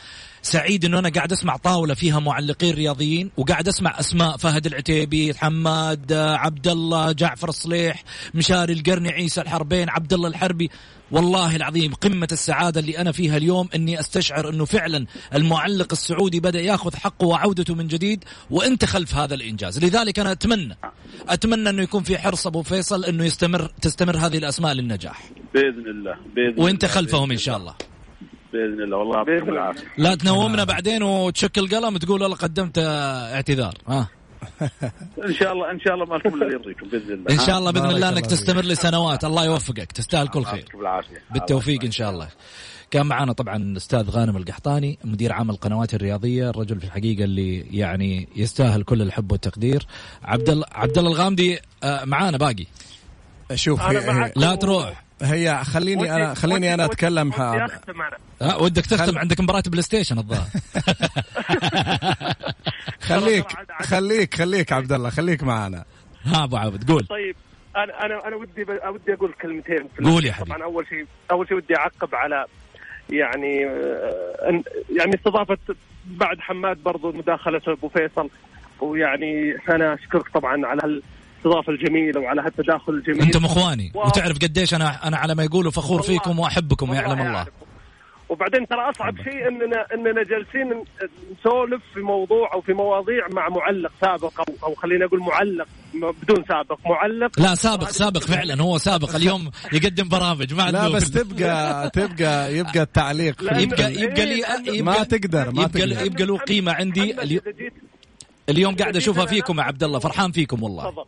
[0.45, 6.13] سعيد إنه أنا قاعد أسمع طاولة فيها معلقين رياضيين وقاعد أسمع أسماء فهد العتيبي حماد
[6.13, 8.05] عبد الله جعفر الصليح
[8.35, 10.71] مشاري القرني عيسى الحربين عبد الله الحربي.
[11.11, 16.61] والله العظيم قمة السعادة اللي أنا فيها اليوم أني أستشعر أنه فعلا المعلق السعودي بدأ
[16.61, 19.85] يأخذ حقه وعودته من جديد وأنت خلف هذا الإنجاز.
[19.85, 20.77] لذلك أنا أتمنى
[21.29, 25.31] أتمنى أنه يكون في حرص أبو فيصل أنه يستمر تستمر هذه الأسماء للنجاح.
[25.55, 27.75] بإذن الله بإذن وأنت خلفهم بإذن إن شاء الله.
[28.55, 28.97] بإذن الله.
[28.97, 29.87] والله يعطيكم العافية.
[29.99, 33.75] لا تنومنا بعدين وتشك القلم تقول والله قدمت اعتذار.
[33.89, 34.09] ها.
[35.29, 37.31] إن شاء الله إن شاء الله ما لكم إلا يرضيكم بإذن الله.
[37.31, 38.27] إن شاء الله بإذن الله إنك.
[38.27, 39.25] تستمر لسنوات.
[39.25, 39.93] الله يوفقك.
[39.93, 40.69] تستاهل كل خير.
[41.31, 42.29] بالتوفيق إن شاء الله.
[42.91, 48.29] كان معنا طبعا الاستاذ غانم القحطاني مدير عام القنوات الرياضية الرجل في الحقيقة اللي يعني
[48.37, 49.87] يستاهل كل الحب والتقدير.
[50.25, 52.67] عبد الله عبد الله الغامدي آه، معانا باقي.
[53.55, 53.81] شوف.
[54.37, 55.04] لا تروح.
[55.25, 57.69] هي خليني أنا خليني أنا أتكلم ودي.
[58.43, 60.47] ها ودك تختم خل- عندك مباراة PlayStation الظاهر.
[63.09, 63.47] خليك
[63.83, 65.85] خليك خليك عبد الله خليك معنا.
[66.25, 67.07] ها أبو عابد قول.
[67.07, 67.37] طيب
[67.77, 70.51] أنا أنا أنا ودي ودي أقول كلمتين في قول يا حبيبي.
[70.51, 72.45] طبعا أول شيء أول شيء ودي أعقب على
[73.11, 74.63] يعني آه،
[74.99, 75.59] يعني استضافة
[76.07, 78.31] بعد حماد برضو مداخلة أبو فيصل.
[78.81, 81.01] ويعني أنا أشكرك طبعا على
[81.45, 83.23] الاستضافة الجميلة وعلى هالتداخل الجميل.
[83.23, 84.07] أنتم إخواني واو.
[84.07, 87.37] وتعرف قديش أنا أنا على ما يقولوا فخور والله- فيكم وأحبكم والله يعلم الله.
[87.39, 87.49] أعرف.
[88.29, 90.85] وبعدين ترى أصعب شيء اننا إننا جالسين
[91.41, 96.45] نسولف في موضوع أو في مواضيع مع معلق سابق أو أو خلينا أقول معلق بدون
[96.49, 97.41] سابق معلق.
[97.41, 99.15] لا سابق سابق فعلا هو سابق.
[99.17, 103.43] اليوم يقدم برامج ما لا بس تبقى تبقى يبقى التعليق.
[103.43, 106.07] يبقى إيه، يبقى لي يبقى ما تقدر ما يبقى تقدر.
[106.07, 107.17] يبقى له قيمة عندي.
[108.49, 110.91] اليوم, قاعد أشوفها فيكم يا عبد الله فرحان فيكم والله.
[110.91, 111.05] تفضل.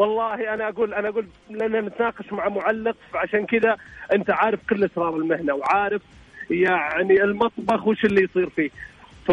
[0.00, 3.76] والله أنا أقول أنا أقول لأن نتناقش مع معلق فعشان كذا
[4.12, 6.02] أنت عارف كل إسرار المهنة وعارف
[6.50, 8.70] يعني المطبخ وش اللي يصير فيه.
[9.26, 9.32] ف...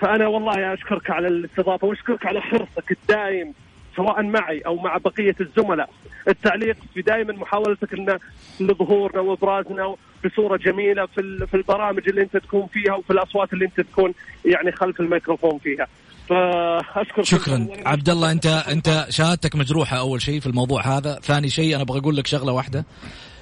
[0.00, 3.52] فأنا والله أشكرك على الاستضافة وأشكرك على حرصك الدائم
[3.96, 5.90] سواء معي أو مع بقية الزملاء.
[6.28, 8.18] التعليق في دائما محاولتك إن
[8.60, 13.80] لظهورنا وإبرازنا بصورة جميلة في في البرامج اللي أنت تكون فيها وفي الأصوات اللي أنت
[13.80, 14.14] تكون
[14.44, 15.86] يعني خلف الميكروفون فيها.
[16.30, 17.68] فأشكر شكرا.
[17.86, 21.20] عبد الله انت أنت شهادتك مجروحة أول شيء في الموضوع هذا.
[21.22, 22.84] ثاني شيء أنا أبغى أقول لك شغلة واحدة.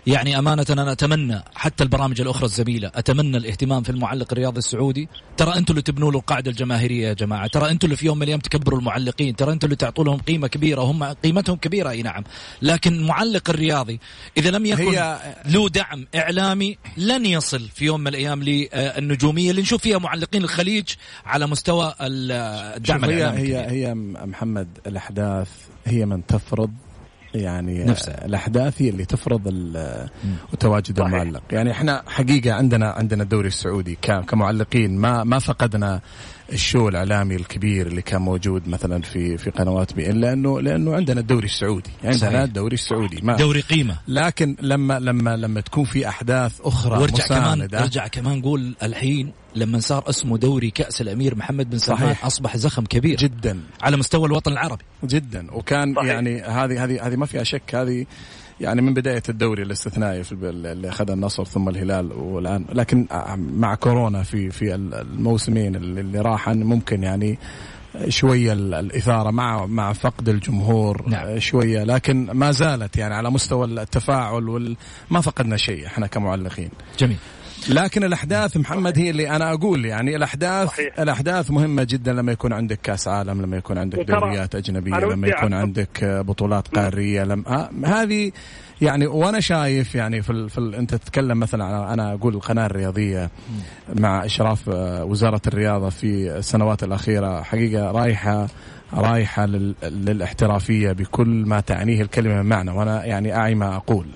[0.08, 5.08] يعني أمانة أنا أتمنى حتى البرامج الأخرى الزميلة أتمنى الاهتمام في المعلق الرياضي السعودي.
[5.36, 7.46] ترى أنتم اللي تبنوا له القاعدة الجماهيرية يا جماعة.
[7.46, 9.36] ترى أنتم اللي في يوم من الأيام تكبروا المعلقين.
[9.36, 10.80] ترى أنتم اللي تعطوا لهم قيمة كبيرة.
[10.80, 12.24] وهم قيمتهم كبيرة أي نعم.
[12.62, 14.00] لكن المعلق الرياضي
[14.36, 19.62] إذا لم يكن هي- له دعم إعلامي لن يصل في يوم من الأيام للنجومية اللي
[19.62, 20.88] نشوف فيها معلقين الخليج
[21.26, 22.32] على مستوى ال-
[22.76, 23.70] الدعم هي الإعلامي هي.
[23.70, 23.94] هي
[24.26, 25.48] محمد الأحداث
[25.86, 26.70] هي من تفرض
[27.42, 28.24] يعني نفسها.
[28.26, 30.08] الأحداث هي اللي تفرض ال-
[30.52, 31.06] وتواجد صحيح.
[31.12, 36.00] المعلق يعني إحنا حقيقة عندنا عندنا الدوري السعودي كمعلقين ما ما فقدنا
[36.52, 41.20] الشو الإعلامي الكبير اللي كان موجود مثلا في في قنوات بي إن لأنه لأنه عندنا
[41.20, 42.40] الدوري السعودي عندنا صحيح.
[42.40, 47.68] الدوري السعودي ما دوري قيمة لكن لما لما لما تكون في أحداث أخرى وارجع كمان
[47.74, 52.24] ارجع كمان نقول الحين لما صار اسمه دوري كأس الأمير محمد بن سلمان صحيح.
[52.24, 56.08] أصبح زخم كبير جدا على مستوى الوطن العربي جدا وكان صحيح.
[56.08, 58.06] يعني هذه هذه هذه ما فيها شك هذه
[58.60, 62.64] يعني من بداية الدوري الاستثنائي في اللي أخذ النصر ثم الهلال والآن.
[62.74, 67.38] لكن مع كورونا في في الموسمين اللي راحا ممكن يعني
[68.08, 71.38] شوية ال- الإثارة مع مع فقد الجمهور نعم.
[71.38, 71.84] شوية.
[71.84, 74.76] لكن ما زالت يعني على مستوى التفاعل وال
[75.10, 76.70] ما فقدنا شيء إحنا كمعلقين.
[76.98, 77.16] جميل.
[77.68, 81.00] لكن الأحداث محمد هي اللي أنا أقول يعني الأحداث صحيح.
[81.00, 85.54] الأحداث مهمة جدا لما يكون عندك كأس عالم لما يكون عندك دوريات أجنبية لما يكون
[85.54, 88.32] عندك بطولات قارية لم ه- هذه
[88.80, 90.50] يعني وأنا شايف يعني في, ال...
[90.50, 90.74] في ال...
[90.74, 93.30] أنت تتكلم مثلا أنا أقول القناة الرياضية
[93.94, 98.46] مع إشراف آه، وزارة الرياضة في السنوات الأخيرة حقيقة رايحه
[98.94, 99.74] رايحة لل...
[99.82, 102.70] للاحترافية بكل ما تعنيه الكلمة من معنى.
[102.70, 104.06] وأنا يعني أعي ما أقول.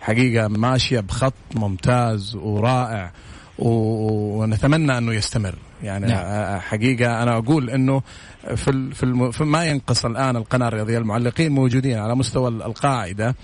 [0.00, 3.12] حقيقة ماشية بخط ممتاز ورائع
[3.58, 5.54] ونتمنى أنه يستمر.
[5.82, 6.60] يعني نعم.
[6.60, 8.02] حقيقة أنا أقول إنه
[8.54, 9.30] في في, الم...
[9.30, 13.34] في ما ينقص الآن القناة الرياضية المعلقين موجودين على مستوى القاعدة.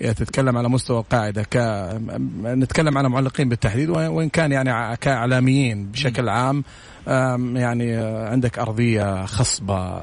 [0.00, 1.56] تتكلم على مستوى القاعدة ك
[2.44, 6.64] نتكلم على معلقين بالتحديد وإن- وإن كان يعني كإعلاميين بشكل عام
[7.56, 7.96] يعني
[8.28, 10.02] عندك أرضية خصبة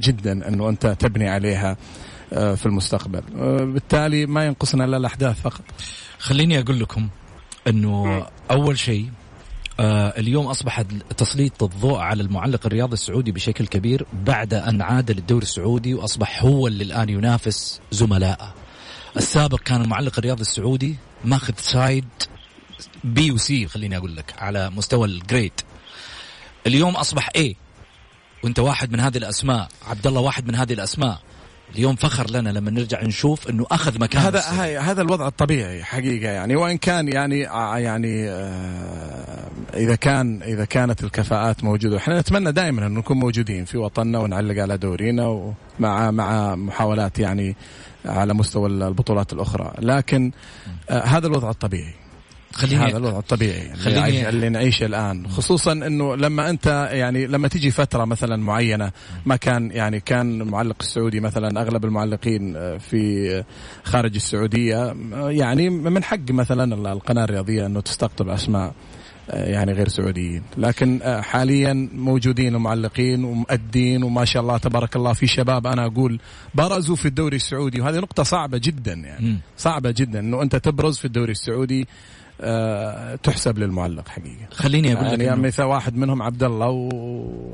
[0.00, 1.76] جدا إنه أنت تبني عليها
[2.32, 3.22] آه، في المستقبل.
[3.38, 5.62] آه، بالتالي ما ينقصنا إلا الأحداث فقط.
[6.18, 7.08] خليني أقول لكم
[7.68, 9.10] إنه أول شيء
[9.80, 10.82] آه اليوم أصبح
[11.16, 16.66] تسليط الضوء على المعلق الرياضي السعودي بشكل كبير بعد أن عاد للدوري السعودي وأصبح هو
[16.66, 18.54] اللي الآن ينافس زملائه.
[19.18, 22.04] السابق كان المعلق الرياضي السعودي ماخذ side
[23.04, 25.52] B و C خليني أقول لك على مستوى ال grade
[26.66, 27.54] اليوم أصبح A
[28.44, 31.20] وأنت واحد من هذه الأسماء عبد الله واحد من هذه الأسماء.
[31.74, 36.30] اليوم فخر لنا لما نرجع نشوف إنه أخذ مكان هذا هاي هذا الوضع الطبيعي حقيقة
[36.30, 41.96] يعني وإن كان يعني آه، يعني آه، إذا كان إذا كانت الكفاءات موجودة.
[41.96, 47.56] إحنا نتمنى دائما إنه نكون موجودين في وطننا ونعلق على دورينا ومع مع محاولات يعني
[48.08, 49.72] على مستوى البطولات الأخرى.
[49.78, 50.32] لكن
[50.90, 51.94] آه، هذا الوضع الطبيعي.
[52.52, 55.28] خليني هذا الوضع الطبيعي خليني اللي نعيشه الآن.
[55.28, 58.90] خصوصا إنه لما أنت يعني لما تجي فترة مثلا معينة
[59.26, 63.44] ما كان يعني كان المعلق السعودي مثلا أغلب المعلقين في
[63.84, 68.74] خارج السعودية يعني من حق مثلا القناة الرياضية إنه تستقطب اسماء
[69.28, 70.42] يعني غير سعوديين.
[70.56, 76.20] لكن حاليا موجودين ومعلقين ومؤدين وما شاء الله تبارك الله في شباب أنا أقول
[76.54, 77.80] برزوا في الدوري السعودي.
[77.80, 79.38] وهذه نقطة صعبة جدا يعني.
[79.56, 81.86] صعبة جدا إنه أنت تبرز في الدوري السعودي
[82.40, 84.46] أه تحسب للمعلق حقيقة.
[84.50, 86.68] خليني أقول لك يعني مثل واحد منهم عبد الله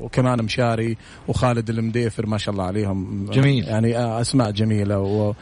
[0.01, 0.97] وكمان مشاري
[1.29, 3.27] وخالد المديفر ما شاء الله عليهم.
[3.31, 3.65] جميل.
[3.65, 5.35] يعني أسماء جميلة و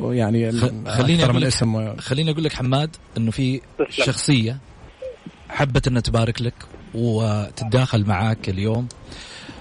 [0.00, 0.52] ويعني
[0.86, 1.52] خليني أقول لك
[2.00, 4.58] خليني أقول لك حماد إنه في شخصية
[5.58, 6.54] حبت انها تبارك لك
[6.94, 8.88] وتتداخل معاك اليوم.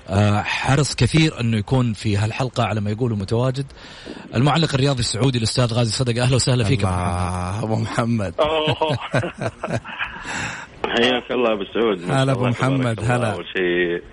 [0.10, 3.66] آه، حرص كثير إنه يكون في هالحلقة على ما يقولوا متواجد.
[4.36, 6.84] المعلق الرياضي السعودي الأستاذ غازي صدق أهلا وسهلا فيك
[7.64, 8.34] أبو محمد.
[10.98, 12.12] حياك الله أبو سعود.
[12.12, 13.34] هلا أبو محمد هلا.
[13.34, 14.04] أول شيء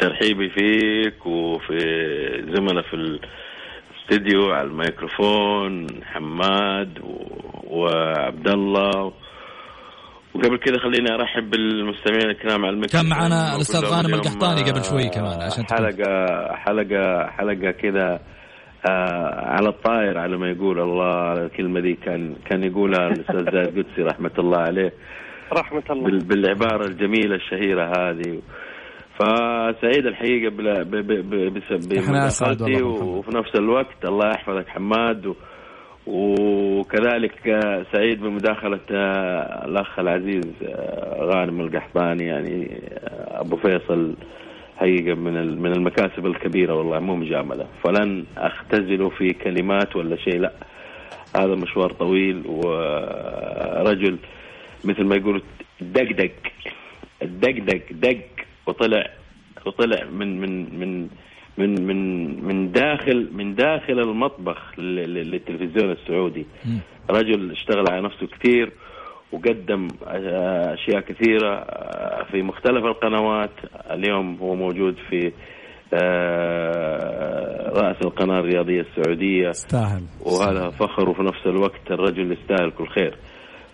[0.00, 1.78] ترحيبي فيك وفي
[2.56, 6.98] زملاء في الاستديو على الميكروفون حماد
[7.64, 9.12] وعبد الله.
[10.38, 15.08] وقبل كذا خليني أرحب بالمستمعين الكرام على المكتب كان معنا الأستاذ غانم القحطاني قبل شوي
[15.08, 18.20] كمان عشان حلقه حلقه حلقة كذا
[18.90, 24.02] آه على الطاير على ما يقول الله الكلمة دي كان كان يقولها الأستاذ زايد قدسي
[24.02, 24.92] رحمة الله عليه.
[25.52, 26.18] رحمة الله.
[26.24, 28.40] بالعبارة الجميلة الشهيرة هذه.
[29.18, 30.50] فسعيد الحقيقة
[31.70, 35.34] بمداخلتي وفي نفس الوقت الله يحفظك حماد و
[36.08, 37.60] وكذلك
[37.92, 38.80] سعيد بمداخلة
[39.64, 40.44] الأخ العزيز
[41.18, 42.80] غانم القحطاني يعني
[43.28, 44.14] أبو فيصل
[44.76, 47.66] حقيقة من من المكاسب الكبيرة والله مو مجاملة.
[47.84, 50.52] فلن أختزل في كلمات ولا شيء لا.
[51.36, 54.18] هذا مشوار طويل ورجل
[54.84, 55.40] مثل ما يقولوا
[55.80, 56.32] دقدق
[57.22, 58.18] الدقدق دق
[58.66, 59.10] وطلع
[59.66, 61.08] وطلع من من من
[61.58, 61.98] من من
[62.44, 66.46] من داخل من داخل المطبخ للتلفزيون السعودي.
[67.10, 68.72] رجل اشتغل على نفسه كثير
[69.32, 71.64] وقدم أشياء كثيرة
[72.30, 73.50] في مختلف القنوات.
[73.90, 75.32] اليوم هو موجود في
[75.94, 79.50] آه، رأس القناة الرياضية السعودية.
[79.50, 83.16] استاهل وهذا فخر وفي نفس الوقت الرجل يستاهل كل خير.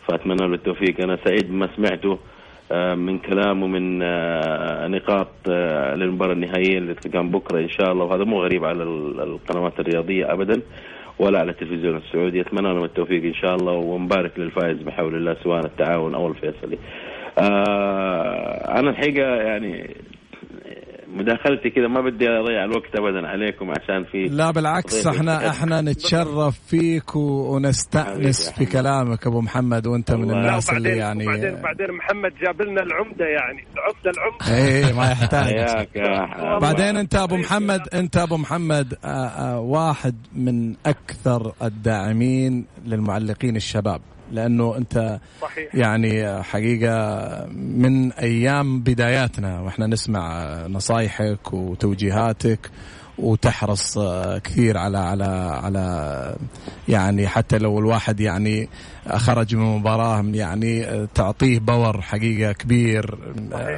[0.09, 1.01] فأتمنى له التوفيق.
[1.03, 2.13] أنا سعيد بما سمعته.
[2.13, 2.34] آه،
[2.95, 8.05] من كلام ومن آه، نقاط آه، للمباراة النهائية اللي تقام بكرة إن شاء الله.
[8.05, 10.63] وهذا مو غريب على القنوات الرياضية أبدا
[11.19, 12.41] ولا على التلفزيون السعودي.
[12.41, 16.79] أتمنى لهم التوفيق إن شاء الله ومبارك للفائز بحول الله سواء التعاون أو الفيصلي.
[18.79, 19.97] أنا الحقيقة يعني
[21.09, 26.59] مداخلتي كذا ما بدي أضيع الوقت ابدا عليكم عشان في لا بالعكس إحنا إحنا نتشرف
[26.67, 32.63] فيك ونستأنس في كلامك أبو محمد وأنت من الناس اللي يعني بعدين بعدين محمد جاب
[32.63, 33.65] لنا العمدة يعني.
[33.75, 34.65] العمده العمدة.
[34.65, 35.87] إيه ما يحتاج.
[36.61, 44.01] بعدين أنت أبو محمد أنت أبو محمد آه، آه، واحد من أكثر الداعمين للمعلقين الشباب.
[44.33, 45.75] لأنه أنت صحيح.
[45.75, 52.71] يعني حقيقة من أيام بداياتنا وإحنا نسمع نصايحك وتوجيهاتك
[53.19, 53.99] وتحرص
[54.45, 55.25] كثير على على
[55.63, 56.37] على
[56.89, 58.69] يعني حتى لو الواحد يعني
[59.17, 63.19] خرج من مباراة يعني تعطيه باور حقيقة كبير.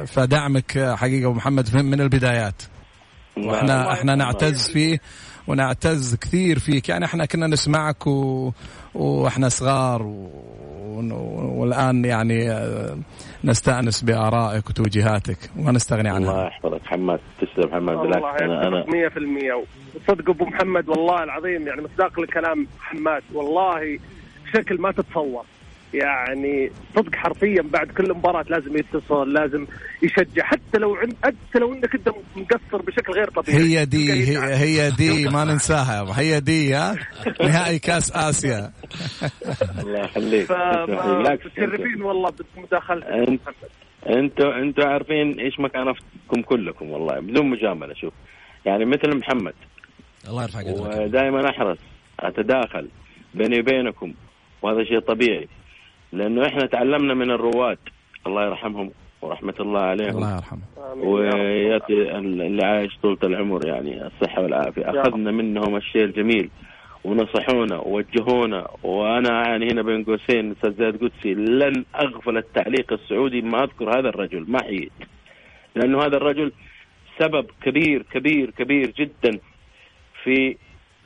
[0.05, 2.61] فدعمك حقيقة محمد من البدايات.
[3.37, 4.99] وإحنا إحنا نعتز فيه
[5.47, 6.89] ونعتز كثير فيك.
[6.89, 8.51] يعني إحنا كنا نسمعك و...
[8.97, 10.29] وإحنا صغار و...
[11.59, 12.97] والآن يعني آه،
[13.43, 16.31] نستأنس بآرائك وتوجيهاتك وما نستغني عنها.
[16.31, 17.19] الله يحفظك حماد.
[17.41, 18.41] تسلم حماد بالعكس.
[18.41, 19.65] أنا أنا 100%
[20.07, 23.99] صدق أبو محمد والله العظيم يعني مصداق لكلام حماد والله
[24.45, 25.43] بشكل ما تتصور.
[25.93, 29.67] يعني صدق حرفيا بعد كل مباراة لازم يتصل لازم
[30.03, 33.57] يشجع حتى لو عند حتى لو إنك أنت مقصر بشكل غير طبيعي.
[33.57, 36.95] هي دي هي, هي دي ما ننساها هي دي ها؟
[37.41, 38.71] نهائي كأس آسيا.
[39.79, 40.51] الله يخليك.
[41.45, 43.41] متشرفين والله بمداخلتك
[44.09, 48.13] أنتوا أنتوا عارفين إيش مكانتكم كلكم والله بدون مجاملة شوف.
[48.65, 49.53] يعني مثل محمد.
[50.29, 51.77] الله يرفع قدرك ودائما أحرص
[52.19, 52.87] أتداخل
[53.33, 54.13] بيني وبينكم
[54.61, 55.47] وهذا شيء طبيعي.
[56.13, 57.77] لأنه إحنا تعلمنا من الرواد
[58.27, 58.91] الله يرحمهم
[59.21, 60.09] ورحمة الله عليهم.
[60.09, 60.61] الله يرحمه
[60.95, 64.89] ويعطي اللي عايش طولة العمر يعني الصحة والعافية.
[64.89, 66.49] أخذنا منهم الشيء الجميل
[67.03, 68.67] ونصحونا ووجهونا.
[68.83, 74.09] وأنا يعني هنا بين قوسين أستاذ زياد قدسي لن أغفل التعليق السعودي ما أذكر هذا
[74.09, 74.45] الرجل.
[74.47, 74.91] ما حييت
[75.75, 76.51] لأنه هذا الرجل
[77.19, 79.39] سبب كبير كبير كبير جدا
[80.23, 80.57] في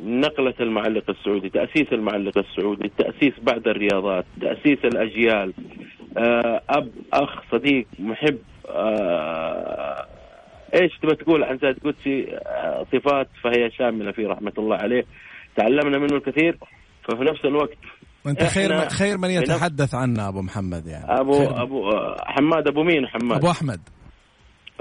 [0.03, 5.53] نقلة المعلق السعودي تأسيس المعلق السعودي تأسيس بعض الرياضات تأسيس الأجيال.
[6.17, 8.37] آه، أب أخ صديق محب
[8.69, 10.05] آه،
[10.73, 15.05] إيش تبى تقول عن زيد قدسي؟ آه، صفات فهي شاملة فيه رحمة الله عليه.
[15.55, 16.57] تعلمنا منه الكثير
[17.03, 17.77] ففي نفس الوقت
[18.25, 21.05] وأنت خير خير من يتحدث عنه أبو محمد يعني.
[21.19, 23.79] أبو آه، حماد أبو مين حماد؟ أبو أحمد.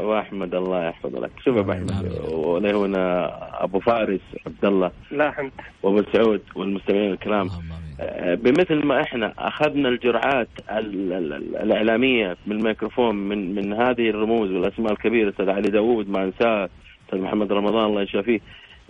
[0.01, 1.31] أبو أحمد الله يحفظ لك.
[1.45, 1.91] شوف يا أبو آمين.
[1.91, 3.31] أحمد وله هنا
[3.65, 5.51] أبو فارس عبد الله لا حمد.
[5.83, 7.49] وأبو سعود والمستمعين الكرام.
[8.01, 14.51] آه، بمثل ما إحنا أخذنا الجرعات ال- ال- ال- الإعلامية بالميكروفون من من هذه الرموز
[14.51, 16.69] والأسماء الكبيرة أستاذ علي داوود ما انساه
[17.05, 18.41] أستاذ محمد رمضان الله يشافيه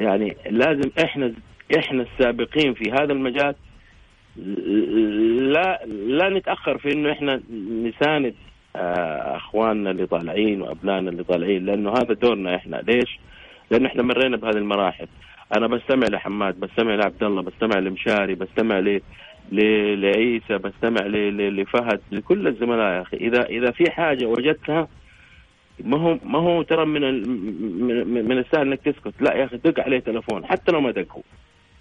[0.00, 1.32] يعني لازم إحنا
[1.78, 3.54] إحنا السابقين في هذا المجال.
[5.52, 7.40] لا لا نتأخر في إنه إحنا
[7.82, 8.34] نساند
[8.76, 12.76] أخواننا اللي طالعين وأبنائنا اللي طالعين لأنه هذا دورنا إحنا.
[12.76, 13.18] ليش؟
[13.70, 15.06] لأنه إحنا مرينا بهذه المراحل.
[15.56, 19.00] أنا بستمع لحماد بستمع لعبد الله بستمع لمشاري بستمع ل
[20.00, 21.06] لعيسى بستمع.
[21.06, 23.16] لفهد لكل الزملاء يا أخي.
[23.16, 24.88] إذا إذا في حاجة وجدتها
[25.84, 27.30] ما هو ما هو ترى من ال...
[27.84, 29.22] من, من السهل إنك تسكت.
[29.22, 31.22] لا يا أخي دق عليه تلفون حتى لو ما دقوا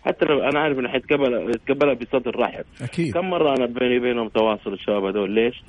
[0.05, 2.65] حتى لو أنا عارف إنه حيتقبل يتقبلها بصدر رحب.
[2.81, 3.13] أكيد.
[3.13, 5.63] كم مرة أنا بيني وبينهم تواصل الشباب هذول؟ ليش؟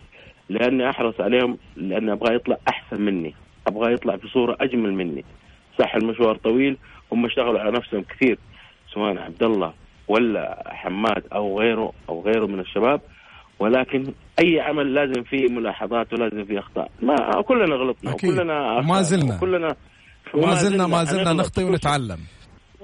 [0.51, 3.35] لأني أحرص عليهم لاني ابغاه يطلع أحسن مني
[3.67, 5.25] ابغاه يطلع بصورة أجمل مني
[5.79, 6.77] صح المشوار طويل
[7.13, 8.39] هم اشتغلوا على نفسهم كثير
[8.95, 9.73] سواء عبد الله
[10.09, 13.01] ولا حماد أو غيره أو غيره من الشباب
[13.59, 18.31] ولكن أي عمل لازم فيه ملاحظات ولازم فيه أخطاء ما كلنا غلطنا أكيد.
[18.31, 19.39] وكلنا وما زلنا.
[19.39, 19.77] كلنا
[20.35, 21.65] وما زلنا ما زلنا شيء.
[21.65, 22.19] ونتعلم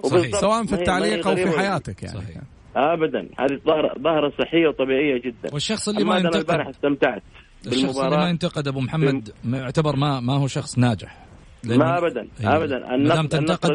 [0.05, 0.35] وبالضبط.
[0.35, 1.59] سواء في ما ما التعليق أو في.
[1.59, 2.43] حياتك يعني صحيح.
[2.77, 7.23] ابدا هذه ظاهره ظاهرة صحية وطبيعية جدا والشخص اللي ما حماد أنا البارح ينتقد استمتعت
[7.67, 11.27] الشخص اللي ما ينتقد أبو محمد ما يعتبر ما ما هو شخص ناجح
[11.64, 12.29] ما ابدا.
[12.41, 13.73] ابدا ما دام النقد تنتقد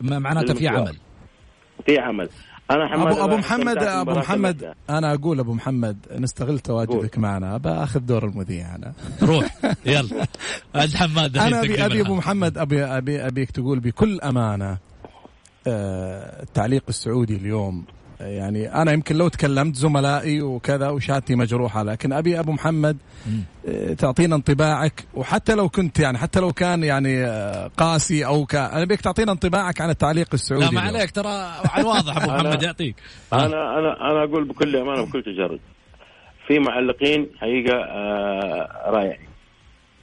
[0.00, 0.68] معناته في.
[0.68, 0.96] عمل
[1.86, 2.28] في عمل
[2.70, 4.74] أنا حماد ابو البارح محمد أبو محمد.
[4.90, 8.92] أنا أقول أبو محمد نستغل تواجدك معنا بأخذ دور المذيع أنا
[9.22, 10.26] روح يلا
[10.74, 12.14] عند حماد أنا ابي أبي أبو.
[12.14, 14.78] محمد ابي ابي أبيك تقول بكل أمانة
[15.66, 17.84] آه، التعليق السعودي اليوم
[18.20, 22.96] يعني أنا يمكن لو تكلمت زملائي وكذا وشهادتي مجروحة لكن أبي أبو محمد.
[23.68, 28.54] آه، تعطينا انطباعك وحتى لو كنت يعني حتى لو كان يعني آه، قاسي أو ك...
[28.54, 30.80] أنا أبيك تعطينا انطباعك عن التعليق السعودي لا ما.
[30.80, 31.28] عليك ترى
[31.64, 32.96] على الواضح أبو محمد يعطيك.
[33.32, 35.60] أنا أنا أنا أقول بكل أمانة وبكل تجرد
[36.46, 39.28] في معلقين حقيقة آه، رائعين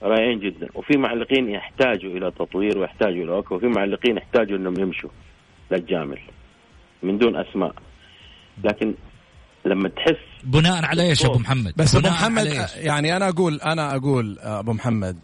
[0.03, 5.09] رائعين جدا وفي معلقين يحتاجوا إلى تطوير ويحتاجوا إلى وقت وفي معلقين يحتاجوا إنهم يمشوا
[5.72, 6.20] للجامل
[7.03, 7.74] من دون أسماء
[8.64, 8.93] لكن
[9.66, 14.39] لما تحس بناء على إيش أبو محمد؟ بس أبو محمد؟ يعني أنا أقول أنا أقول
[14.39, 15.18] أبو محمد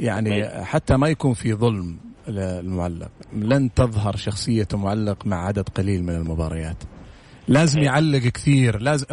[0.00, 1.98] يعني حتى ما يكون في ظلم
[2.28, 6.76] للمعلق لن تظهر شخصية المعلق مع عدد قليل من المباريات.
[7.48, 9.06] لازم يعلق كثير لازم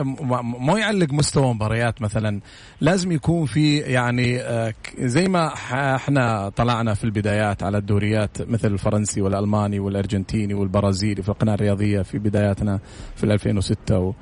[0.59, 2.39] مو يعلق مستوى مباريات مثلا
[2.81, 5.53] لازم يكون في يعني آه، زي ما
[5.95, 12.17] إحنا طلعنا في البدايات على الدوريات مثل الفرنسي والألماني والأرجنتيني والبرازيلي في القناة الرياضية في
[12.17, 12.79] بداياتنا
[13.15, 14.13] في 2006 و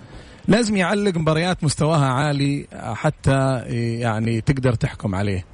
[0.48, 3.60] لازم يعلق مباريات مستواها عالي حتى
[4.00, 5.46] يعني تقدر تحكم عليه.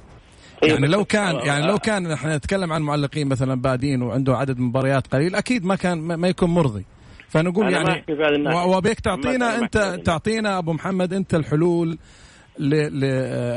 [0.62, 5.06] يعني لو كان يعني لو كان إحنا نتكلم عن معلقين مثلا بادين وعنده عدد مباريات
[5.06, 6.84] قليل أكيد ما كان ما يكون مرضي.
[7.30, 8.04] فنقول يعني
[8.66, 11.98] وبيك تعطينا ما انت تعطينا أبو محمد أنت الحلول
[12.58, 12.74] ل...
[13.00, 13.04] ل...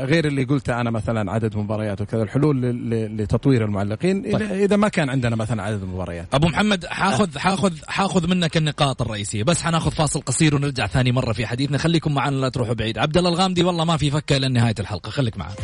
[0.04, 2.90] غير اللي قلته أنا مثلا عدد مباريات وكذا الحلول ل...
[2.90, 3.16] ل...
[3.22, 4.38] لتطوير المعلقين طيب.
[4.38, 6.34] إذا- إذا ما كان عندنا مثلا عدد مباريات.
[6.34, 9.42] أبو محمد حاخذ حاخذ حاخذ منك النقاط الرئيسية.
[9.42, 11.78] بس حناخذ فاصل قصير ونرجع ثاني مرة في حديثنا.
[11.78, 12.98] خليكم معنا لا تروحوا بعيد.
[12.98, 15.10] عبد الله الغامدي والله ما في فكة إلى نهاية الحلقة.
[15.10, 15.54] خليك معنا.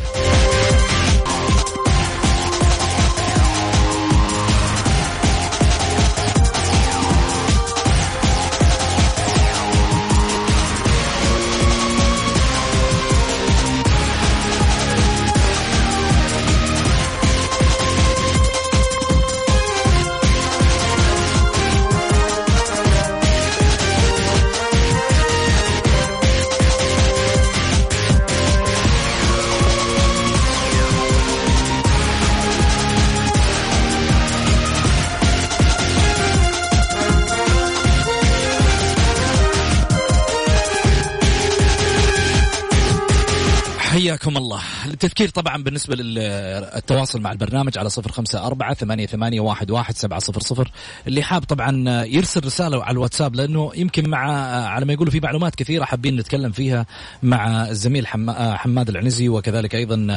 [44.11, 44.63] حياكم الله.
[44.93, 50.19] التذكير طبعا بالنسبة للتواصل مع البرنامج على صفر خمسة أربعة ثمانية, ثمانية واحد, واحد سبعة
[50.19, 50.71] صفر صفر.
[51.07, 54.19] اللي حاب طبعا يرسل رسالة على الواتساب لأنه يمكن مع
[54.65, 56.85] على ما يقولوا في معلومات كثيرة حابين نتكلم فيها
[57.23, 60.07] مع الزميل حماد العنزي وكذلك أيضا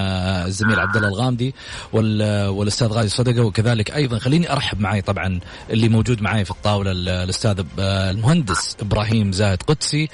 [0.47, 1.55] الزميل عبد الله الغامدي
[1.93, 7.65] والأستاذ غازي صدقة وكذلك أيضا خليني أرحب معي طبعا اللي موجود معي في الطاولة الأستاذ
[7.79, 10.09] المهندس إبراهيم زاهد قدسي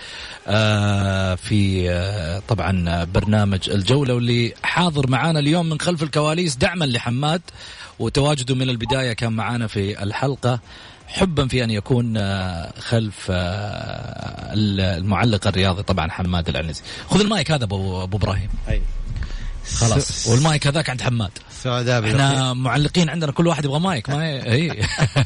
[0.46, 7.42] آه، في آه، طبعا برنامج الجولة واللي حاضر معانا اليوم من خلف الكواليس دعما لحماد
[7.98, 10.61] وتواجده من البداية كان معانا في الحلقة.
[11.07, 13.26] حبا في أن يكون آه، خلف
[14.53, 16.82] المعلق الرياضي طبعا حماد العنزي.
[17.11, 18.48] خذ المايك هذا ابو إبراهيم.
[18.68, 18.82] أي.
[19.74, 20.26] خلاص.
[20.26, 21.30] والمايك هذاك عند حماد.
[21.62, 24.82] سعداء إحنا معلقين عندنا كل واحد يبغى مايك ما إي.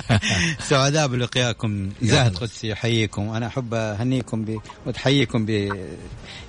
[0.68, 1.88] سعداء بلقياكم.
[2.02, 4.58] زاهد قدسي يحييكم أنا أحب أهنيكم ب...
[4.86, 5.50] وتحييكم ب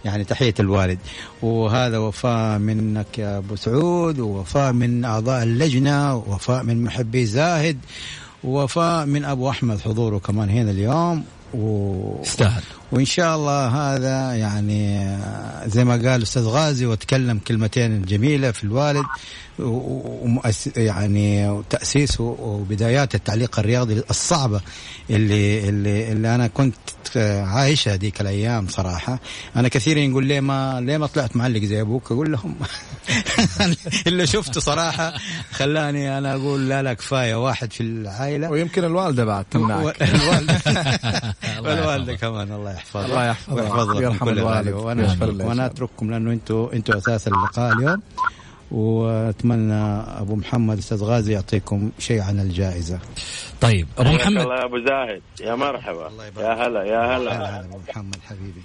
[0.06, 1.00] يعني تحية الوالد.
[1.42, 7.80] وهذا وفاء منك يا أبو سعود ووفاء من أعضاء اللجنة ووفاء من محبي زاهد
[8.44, 11.24] ووفاء من أبو أحمد حضوره كمان هنا اليوم.
[11.54, 12.22] و...
[12.22, 12.64] استاهل.
[12.96, 15.18] وإن شاء الله هذا يعني
[15.66, 19.06] زي ما قال الاستاذ غازي وتكلم كلمتين جميلة في الوالد
[19.60, 24.62] ومؤس يعني تأسيس وبدايات التعليق الرياضي الصعبة
[25.10, 26.76] اللي اللي, اللي أنا كنت
[27.44, 29.20] عايشها هذيك الأيام صراحة.
[29.56, 32.56] أنا كثيرا يقول ليه ما ليه ما طلعت معلق زي أبوك؟ أقول لهم
[34.08, 35.14] اللي شفته صراحة
[35.52, 38.50] خلاني أنا أقول لا لا كفاية واحد في العائلة.
[38.50, 40.02] ويمكن الوالدة بعد تمنعك.
[40.02, 40.62] الوالده
[41.64, 42.16] والوالدة.
[42.16, 44.74] كمان الله يحفظها الله يحفظها ويحفظ لكم كل الوالد.
[44.74, 48.02] وأنا وأنا أترككم لأنه أنتم أنتم أساس اللقاء اليوم.
[48.72, 49.74] وأتمنى
[50.22, 53.00] أبو محمد أستاذ غازي يعطيكم شيء عن الجائزة.
[53.62, 54.42] طيب أبو محمد.
[54.42, 55.22] الله يا أبو زاهد.
[55.42, 56.12] يا مرحبا.
[56.38, 57.60] يا هلا يا هلا.
[57.60, 58.64] أبو محمد حبيبي.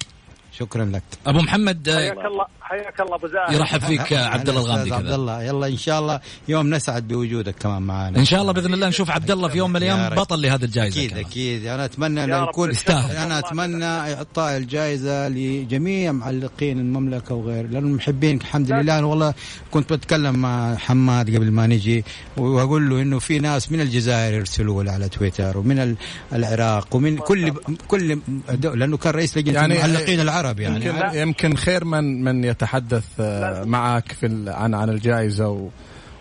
[0.60, 1.02] شكرا لك.
[1.26, 3.52] أبو محمد آه، حياك الله حياك الله أبو زاهد.
[3.52, 5.42] يرحب فيك عبد الله الغامدي عبد الله.
[5.42, 9.10] يلا إن شاء الله يوم نسعد بوجودك كمان معنا إن شاء الله بإذن الله نشوف
[9.10, 11.24] عبد الله في يوم من الأيام بطل لهذه الجائزة أكيد كمان.
[11.24, 11.66] أكيد.
[11.66, 13.16] أنا أتمنى أن يكون يستاهل.
[13.16, 18.98] أنا أتمنى إعطاء الجائزة لجميع معلقين المملكة وغير لأنه محبين الحمد لله.
[18.98, 19.34] أنا والله
[19.70, 22.04] كنت بتكلم مع حماد قبل ما نجي
[22.36, 25.96] وأقول له إنه في ناس من الجزائر يرسلوا لي على تويتر ومن
[26.32, 27.52] العراق ومن كل
[27.88, 28.18] كل
[28.62, 30.49] لأنه كان رئيس لجنة يعني المعلقين العرب.
[30.58, 30.86] يعني.
[30.86, 33.20] يمكن, يمكن خير من من يتحدث
[33.64, 35.68] معك في عن عن الجائزة و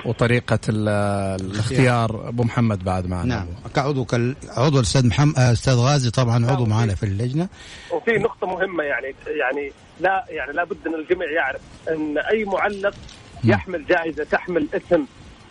[0.06, 3.36] وطريقة الاختيار أبو محمد بعد معنا.
[3.36, 3.48] نعم.
[3.76, 4.08] كعضو
[4.58, 6.78] عضو الاستاذ محمد أستاذ غازي طبعا عضو نعم.
[6.78, 7.48] معنا في اللجنة.
[7.92, 12.96] وفي نقطة مهمة يعني يعني لا يعني لابد إن الجميع يعرف إن أي معلق
[13.44, 15.06] يحمل جائزة تحمل اسم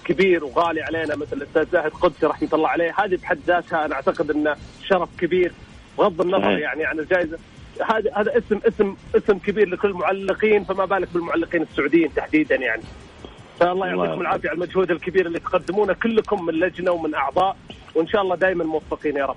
[0.04, 2.94] كبير وغالي علينا مثل الأستاذ زاهد قدسي رحمة الله عليه.
[2.98, 4.56] هذه بحد ذاتها أنا أعتقد إنه
[4.88, 5.52] شرف كبير
[5.98, 7.38] بغض النظر يعني عن الجائزة.
[7.82, 12.82] هذا هذا اسم اسم اسم كبير لكل المعلقين فما بالك بالمعلقين السعوديين تحديدا يعني.
[13.60, 17.56] فالله يعطيكم العافية على المجهود الكبير اللي تقدمونه كلكم من لجنة ومن أعضاء
[17.94, 19.36] وإن شاء الله دائما موفقين يا رب.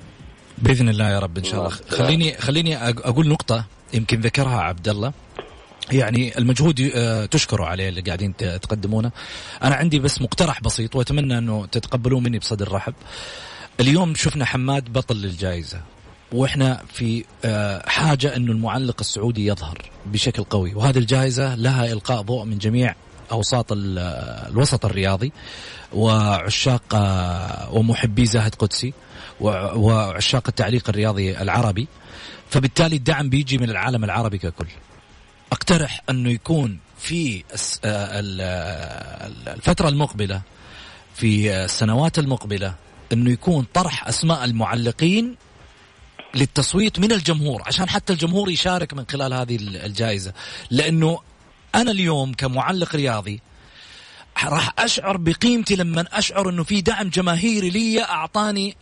[0.58, 1.70] بإذن الله يا رب إن شاء الله.
[1.70, 5.14] خليني خليني أقول نقطة يمكن ذكرها عبد الله.
[5.92, 9.12] يعني المجهود آه، تشكروا عليه اللي قاعدين تقدمونه.
[9.64, 12.94] أنا عندي بس مقترح بسيط وأتمنى أنه تتقبلوه مني بصدر رحب.
[13.80, 15.82] اليوم شفنا حماد بطل للجائزة.
[16.34, 20.74] وإحنا في آه، حاجة إنه المعلق السعودي يظهر بشكل قوي.
[20.74, 22.96] وهذه الجائزة لها إلقاء ضوء من جميع
[23.32, 25.32] أوساط الوسط الرياضي
[25.94, 28.94] وعشاق آه، ومحبي زاهد قدسي
[29.42, 31.88] وعشاق التعليق الرياضي العربي.
[32.50, 34.68] فبالتالي الدعم بيجي من العالم العربي ككل.
[35.52, 37.44] أقترح أنه يكون في
[37.86, 38.20] آه،
[39.48, 40.42] الفترة المقبلة
[41.16, 42.76] في السنوات المقبلة
[43.14, 45.36] أنه يكون طرح أسماء المعلقين
[46.36, 50.34] للتصويت من الجمهور عشان حتى الجمهور يشارك من خلال هذه الجائزة.
[50.70, 51.20] لأنه
[51.76, 53.42] أنا اليوم كمعلق رياضي
[54.44, 58.76] راح أشعر بقيمتي لما أشعر أنه في دعم جماهيري لي أعطاني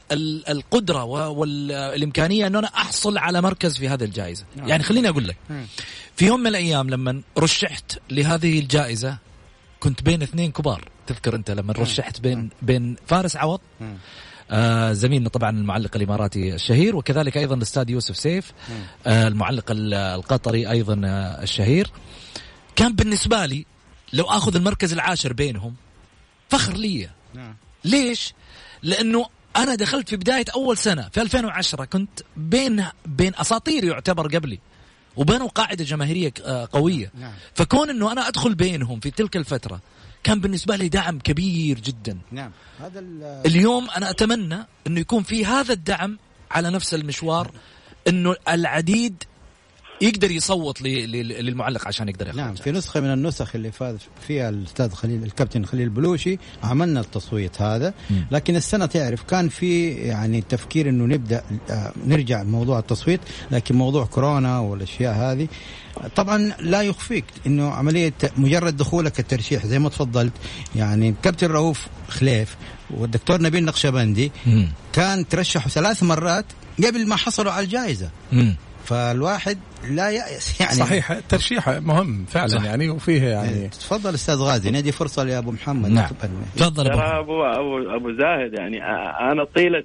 [0.49, 4.45] القدرة والإمكانية أنه أنا أحصل على مركز في هذه الجائزة.
[4.55, 4.67] نعم.
[4.67, 5.37] يعني خليني أقول لك
[6.15, 9.17] في يوم من الأيام لما رشحت لهذه الجائزة
[9.79, 10.87] كنت بين اثنين كبار.
[11.07, 13.59] تذكر أنت لما رشحت بين بين فارس عوض؟
[14.51, 18.51] آه زميلنا طبعا المعلق الإماراتي الشهير وكذلك أيضا الأستاذ يوسف سيف
[19.07, 21.91] آه المعلق القطري أيضا آه الشهير
[22.75, 23.65] كان بالنسبة لي
[24.13, 25.75] لو آخذ المركز العاشر بينهم
[26.49, 27.55] فخر لي نعم.
[27.83, 28.33] ليش؟
[28.83, 29.25] لأنه
[29.55, 34.59] أنا دخلت في بداية أول سنة في 2010 كنت بين بين أساطير يعتبر قبلي
[35.15, 36.33] وبينهم قاعدة جماهيرية
[36.71, 37.33] قوية نعم.
[37.53, 39.79] فكون إنه أنا أدخل بينهم في تلك الفترة
[40.24, 42.17] كان بالنسبة لي دعم كبير جدا.
[42.32, 42.51] نعم.
[42.80, 42.99] هذا
[43.45, 46.17] اليوم أنا أتمنى إنه يكون في هذا الدعم
[46.51, 47.51] على نفس المشوار
[48.07, 49.24] إنه العديد
[50.01, 53.97] يقدر يصوت للمعلق عشان يقدر ياخذ نعم في نسخة من النسخ اللي فاز
[54.27, 57.93] فيها الأستاذ خليل الكابتن خليل بلوشي عملنا التصويت هذا.
[58.31, 63.19] لكن السنة تعرف كان في يعني تفكير إنه نبدأ آه، نرجع موضوع التصويت
[63.51, 65.47] لكن موضوع كورونا والأشياء هذه.
[66.15, 70.33] طبعا لا يخفيك إنه عملية مجرد دخولك الترشيح زي ما تفضلت.
[70.75, 72.55] يعني كابتن رؤوف خليف
[72.91, 74.31] والدكتور نبيل نقشبندي.
[74.93, 76.45] كان ترشحوا ثلاث مرات
[76.77, 78.09] قبل ما حصلوا على الجائزة.
[78.89, 79.57] فالواحد
[79.91, 82.63] لا يأس يعني صحيح الترشيح مهم فعلا صح.
[82.63, 86.07] يعني وفيه يعني تفضل أستاذ غازي ندي فرصة لأبو محمد نعم.
[86.55, 86.83] تفضل.
[86.85, 86.95] ترى.
[87.19, 88.83] ابو ابو أبو زاهد يعني
[89.31, 89.83] أنا طيله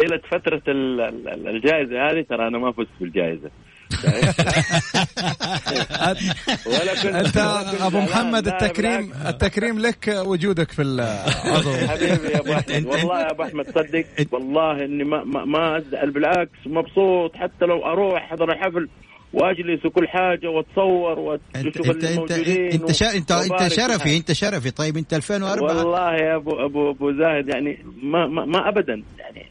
[0.00, 3.50] طيلة فترة ال- ال- الجائزة هذه ترى أنا ما فزت بالجائزة
[6.66, 7.36] ولا كنت أنت
[7.80, 7.98] أبو.
[8.00, 9.12] محمد التكريم.
[9.26, 12.86] التكريم لك وجودك في العضو حبيبي يا أبو أحمد.
[12.86, 14.04] والله يا أبو أحمد صدق.
[14.32, 17.36] والله إني ما ما, ما أزعل بالعكس مبسوط.
[17.36, 18.88] حتى لو أروح أحضر الحفل
[19.32, 22.30] وأجلس وكل حاجة وأتصور انت وأشوف انت انت
[22.74, 23.14] أنت, شا...
[23.16, 24.70] انت, أنت شرفي أنت شرفي.
[24.70, 29.02] طيب أنت 2004 والله يا ابو ابو أبو زاهد يعني ما ما, ما ابدا.
[29.18, 29.46] يعني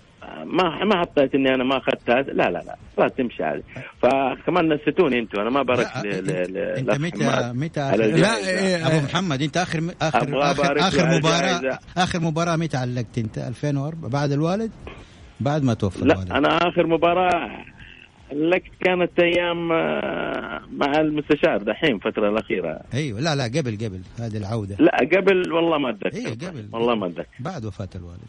[0.45, 2.21] ما ما حطيت إني أنا ما أخذت هذا.
[2.33, 3.63] لا لا لا لا تمشي هذه
[4.01, 5.87] فكمان نسيتوني أنتم أنا ما بارك
[6.77, 8.37] انت متى متى لا.
[8.37, 11.79] إيه، أبو محمد أنت آخر آخر آخر, آخر مباراه.
[11.97, 14.71] آخر مباراة متى علقت أنت؟ 2004 بعد الوالد؟
[15.39, 16.31] بعد ما توفى لا الوالد.
[16.31, 17.65] أنا آخر مباراة
[18.33, 22.79] لك كانت أيام آه، مع المستشار دحين الفترة الأخيرة.
[22.93, 24.75] أيوه لا لا قبل قبل هذه العودة.
[24.79, 26.17] لا قبل والله ما أتذكر.
[26.17, 27.27] أيوه قبل والله ما أتذكر.
[27.39, 28.19] بعد وفاة الوالد.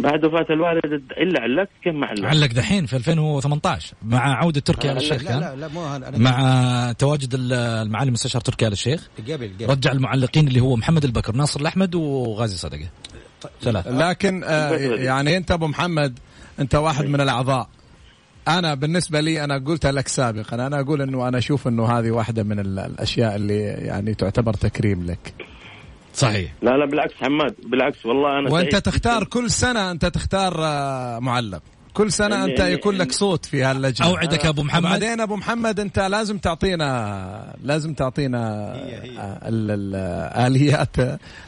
[0.00, 2.24] بعد وفاة الوالد إلا علقت كم ما علقت.
[2.24, 5.84] علق دحين في 2018 مع عودة تركي آل لا، الشيخ لا كان؟ لا لا مو
[5.84, 6.08] هذا.
[6.08, 9.70] أنا مع تواجد ال- المعالي المستشار تركي آل الشيخ قبل قبل.
[9.70, 12.88] رجع المعلقين اللي هو محمد البكر ناصر الأحمد وغازي صدقة.
[13.62, 13.90] ثلاثة.
[14.10, 16.18] لكن آه يعني أنت أبو محمد
[16.60, 17.68] أنت واحد من الأعضاء.
[18.48, 22.42] أنا بالنسبة لي أنا قلتها لك سابقا أنا أقول إنه أنا أشوف إنه هذه واحدة
[22.42, 25.34] من ال- الأشياء اللي يعني تعتبر تكريم لك.
[26.14, 29.24] صحيح لا لا بالعكس حماد بالعكس والله أنا وأنت سعيد تختار.
[29.24, 31.62] كل سنة أنت تختار آه، معلق
[31.94, 34.06] كل سنة إني- أنت يكون لك صوت في هاللجنة.
[34.08, 34.82] أوعدك يا أبو محمد.
[34.82, 38.72] بعدين أبو محمد أنت لازم تعطينا لازم تعطينا
[39.18, 39.94] آه، ال- ال-
[40.46, 40.96] آليات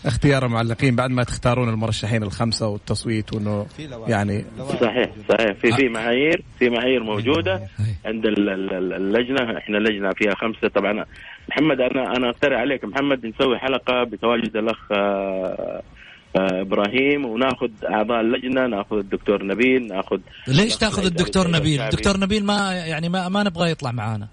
[0.07, 4.09] اختيار المعلقين بعد ما تختارون المرشحين الخمسة والتصويت وإنه في لوائح.
[4.09, 4.45] يعني
[4.81, 5.53] صحيح صحيح.
[5.61, 7.69] في في معايير في معايير موجودة.
[8.05, 10.69] عند ال- ال- ال- اللجنة إحنا لجنه فيها خمسة.
[10.69, 11.05] طبعا
[11.49, 12.85] محمد أنا أنا أقترح عليك.
[12.85, 15.83] محمد نسوي حلقة بتواجد الأخ آه،
[16.37, 20.19] إبراهيم وناخذ أعضاء اللجنة ناخذ الدكتور نبيل ناخذ
[20.49, 21.81] ليش تاخذ الدكتور نبيل.
[21.81, 24.29] الدكتور نبيل ما يعني ما, ما نبغى يطلع معانا.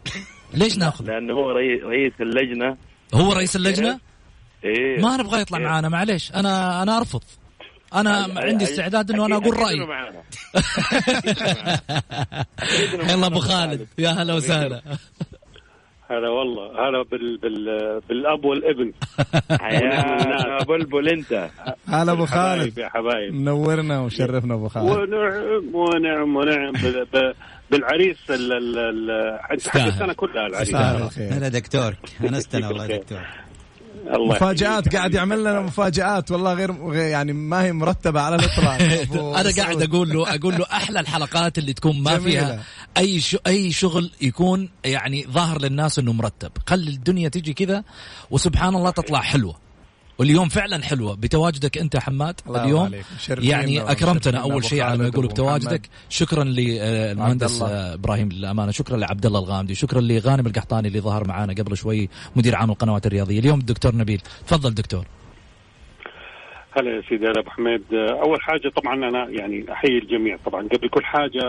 [0.54, 2.78] ليش ناخذ؟ لأنه هو رئي- رئيس اللجنة.
[3.14, 4.00] هو رئيس اللجنة؟
[4.64, 5.02] إيه.
[5.02, 5.64] ما نبغى يطلع إيه.
[5.66, 6.32] معانا معليش.
[6.32, 7.22] أنا أنا أرفض.
[7.96, 9.78] أنا أي- عندي استعداد إنه أنا أقول رايي.
[13.10, 13.88] يلا أبو خالد.
[13.98, 14.82] يا هلا وسهلا.
[16.12, 17.66] هلا والله هلا بال بال
[18.10, 18.92] بالأب والابن.
[19.62, 21.50] يا بلبل أنت.
[21.88, 22.78] هلا أبو خالد.
[22.78, 23.34] يا حبايب.
[23.34, 24.90] منورنا وشرفنا أبو خالد.
[24.90, 26.72] ونعم ونعم ونعم.
[27.14, 27.34] ب-
[27.72, 29.88] بالعريس ال ال ال حتى.
[29.88, 30.76] السنة كلها العريس.
[31.20, 31.94] هلا دكتور.
[32.24, 33.20] انستنا والله دكتور.
[34.10, 34.96] مفاجآت.
[34.96, 39.82] قاعد يعمل لنا مفاجآت والله غير يعني ما هي مرتبة على الإطلاق أبو أنا قاعد.
[39.82, 42.42] أقول له أقول له أحلى الحلقات اللي تكون ما جميلة.
[42.42, 42.64] فيها
[42.98, 47.84] أي شو أي شغل يكون يعني ظاهر للناس إنه مرتب خلي الدنيا تيجي كذا
[48.32, 49.56] وسبحان الله تطلع حلوة
[50.22, 51.16] واليوم فعلا حلوة.
[51.16, 52.92] بتواجدك أنت حماد الله اليوم؟
[53.30, 55.30] يعني أكرمتنا أول شيء على ما يقولوا.
[55.30, 57.94] بتواجدك شكرا للمهندس عبد الله.
[57.94, 59.76] إبراهيم للامانه شكرا لعبد الله الغامدي.
[59.76, 63.40] شكرا لغانم القحطاني اللي ظهر معنا قبل شوي مدير عام القنوات الرياضية.
[63.40, 64.22] اليوم الدكتور نبيل.
[64.48, 65.06] تفضل دكتور.
[66.72, 67.84] هلا يا سيدي هلا أبو حميد.
[67.94, 70.68] أول حاجة طبعا أنا يعني أحيي الجميع طبعا.
[70.68, 71.42] قبل كل حاجة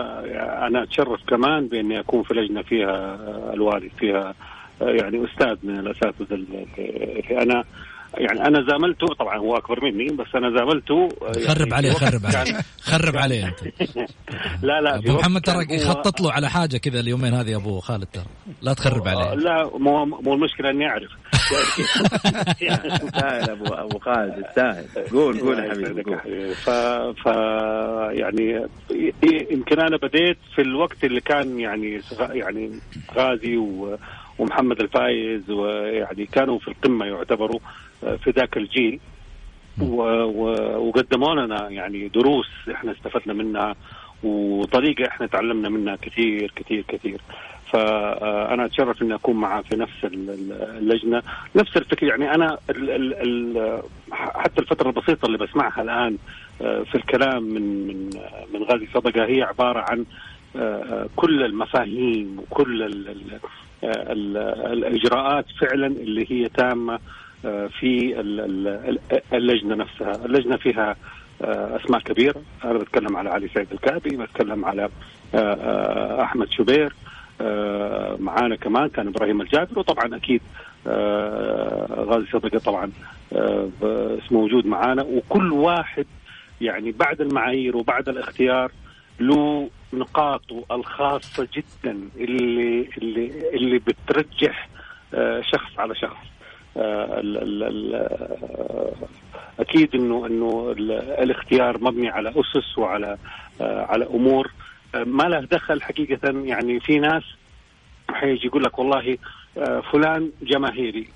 [0.67, 3.17] أنا أتشرف كمان بإني أكون في لجنة فيها
[3.53, 4.33] الوالد فيها
[4.81, 6.65] يعني أستاذ من الأساتذة اللي
[7.43, 7.63] أنا
[8.17, 12.59] يعني أنا زاملته طبعا هو أكبر مني بس أنا زاملته يعني خرب عليه خرب عليه.
[12.81, 13.59] خرب عليه أنت.
[14.67, 18.05] لا لا أبو محمد ترى يخطط له على حاجة كذا اليومين هذه يا أبو خالد
[18.05, 18.25] ترى.
[18.61, 19.33] لا تخرب عليه.
[19.33, 21.11] لا مو مو المشكلة إني أعرف.
[23.03, 26.55] تستاهل ابو أبو خالد تستاهل قول قول يا حبيبي قول.
[26.55, 26.69] ف
[27.23, 27.25] ف
[28.11, 28.67] يعني
[29.51, 32.71] يمكن أنا بديت في الوقت اللي كان يعني يعني
[33.15, 33.97] غازي و
[34.39, 37.59] ومحمد الفايز ويعني كانوا في القمة يعتبروا.
[38.23, 38.99] في ذاك الجيل.
[39.81, 43.75] وقدموا لنا يعني دروس إحنا استفدنا منها
[44.23, 47.21] وطريقة إحنا تعلمنا منها كثير كثير كثير.
[47.71, 51.21] فأنا أتشرف إني أكون معاه في نفس ال- ال- اللجنة.
[51.55, 53.13] نفس الفكرة يعني أنا ال ال
[53.57, 53.81] ال
[54.11, 56.17] حتى الفترة البسيطة اللي بسمعها الآن
[56.61, 60.05] آه، في الكلام من من آه، من غازي صدقة هي عبارة عن
[61.15, 63.39] كل المفاهيم وكل ال ال
[63.83, 64.37] ال
[64.73, 66.99] الإجراءات فعلا اللي هي تامة
[67.79, 68.19] في
[69.33, 70.95] اللجنة نفسها، اللجنة فيها
[71.41, 74.89] أسماء كبيرة، أنا بتكلم على علي سعيد الكعبي، بتكلم على
[76.23, 76.93] أحمد شبير،
[78.19, 80.41] معانا كمان كان إبراهيم الجابر وطبعا أكيد
[81.91, 82.91] غازي صدقة طبعا
[84.31, 85.03] موجود معانا.
[85.03, 86.05] وكل واحد
[86.61, 88.71] يعني بعد المعايير وبعد الاختيار
[89.19, 94.69] له نقاطه الخاصة جدا اللي اللي اللي بترجح
[95.41, 96.32] شخص على شخص.
[99.59, 100.75] أكيد انه إنه
[101.19, 103.17] الاختيار مبني على أسس وعلى
[103.61, 104.51] على أمور.
[104.95, 106.19] ما له دخل حقيقة.
[106.29, 107.23] يعني في ناس
[108.09, 109.17] حيجي يقول لك والله
[109.91, 111.07] فلان جماهيري.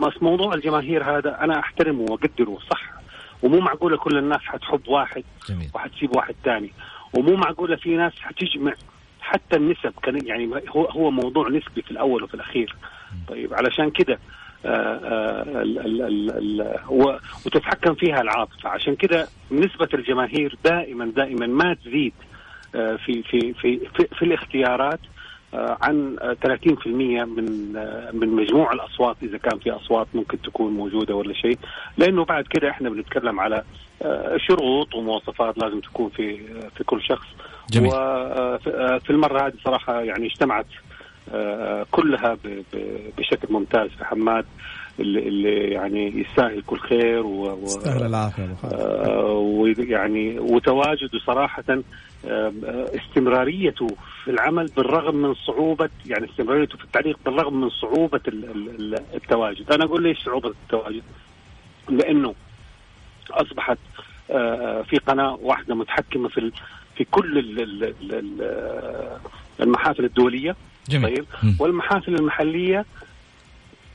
[0.00, 2.82] بس موضوع الجماهير هذا أنا أحترمه وأقدره صح.
[3.42, 5.70] ومو معقولة كل الناس حتحب واحد جميل.
[5.74, 6.72] وحتسيب واحد ثاني
[7.14, 8.74] ومو معقولة في ناس حتجمع.
[9.20, 12.76] حتى النسب كان يعني هو هو موضوع نسبي في الأول وفي الأخير.
[13.28, 14.18] طيب علشان كده
[17.46, 18.68] وتتحكم فيها العاطفة.
[18.68, 22.12] عشان كده نسبة الجماهير دائما دائما ما تزيد
[22.72, 25.00] في في في في, في الاختيارات
[25.54, 27.72] عن 30% من
[28.12, 31.58] من مجموع الأصوات إذا كان في أصوات ممكن تكون موجودة ولا شيء.
[31.98, 33.62] لأنه بعد كده إحنا بنتكلم على
[34.36, 36.38] شروط ومواصفات لازم تكون في
[36.76, 37.26] في كل شخص.
[37.70, 37.90] جميل.
[37.92, 40.66] وفي المرة هذه صراحة يعني اجتمعت
[41.90, 42.36] كلها
[43.18, 43.90] بشكل ممتاز.
[43.90, 44.44] في حماد
[45.00, 48.56] اللي, يعني يستاهل كل خير و يستاهل العافية
[49.28, 51.64] ويعني وتواجده صراحة
[52.94, 53.86] استمراريته
[54.24, 58.20] في العمل بالرغم من صعوبة يعني استمراريته في التعليق بالرغم من صعوبة
[59.14, 59.72] التواجد.
[59.72, 61.02] أنا أقول ليش صعوبة التواجد؟
[61.88, 62.34] لأنه
[63.30, 63.78] أصبحت
[64.84, 66.52] في قناة واحدة متحكمة في
[66.96, 67.62] في كل
[69.60, 70.56] المحافل الدولية.
[70.88, 71.24] جميل.
[71.42, 71.60] طيب.
[71.60, 72.84] والمحافل المحلية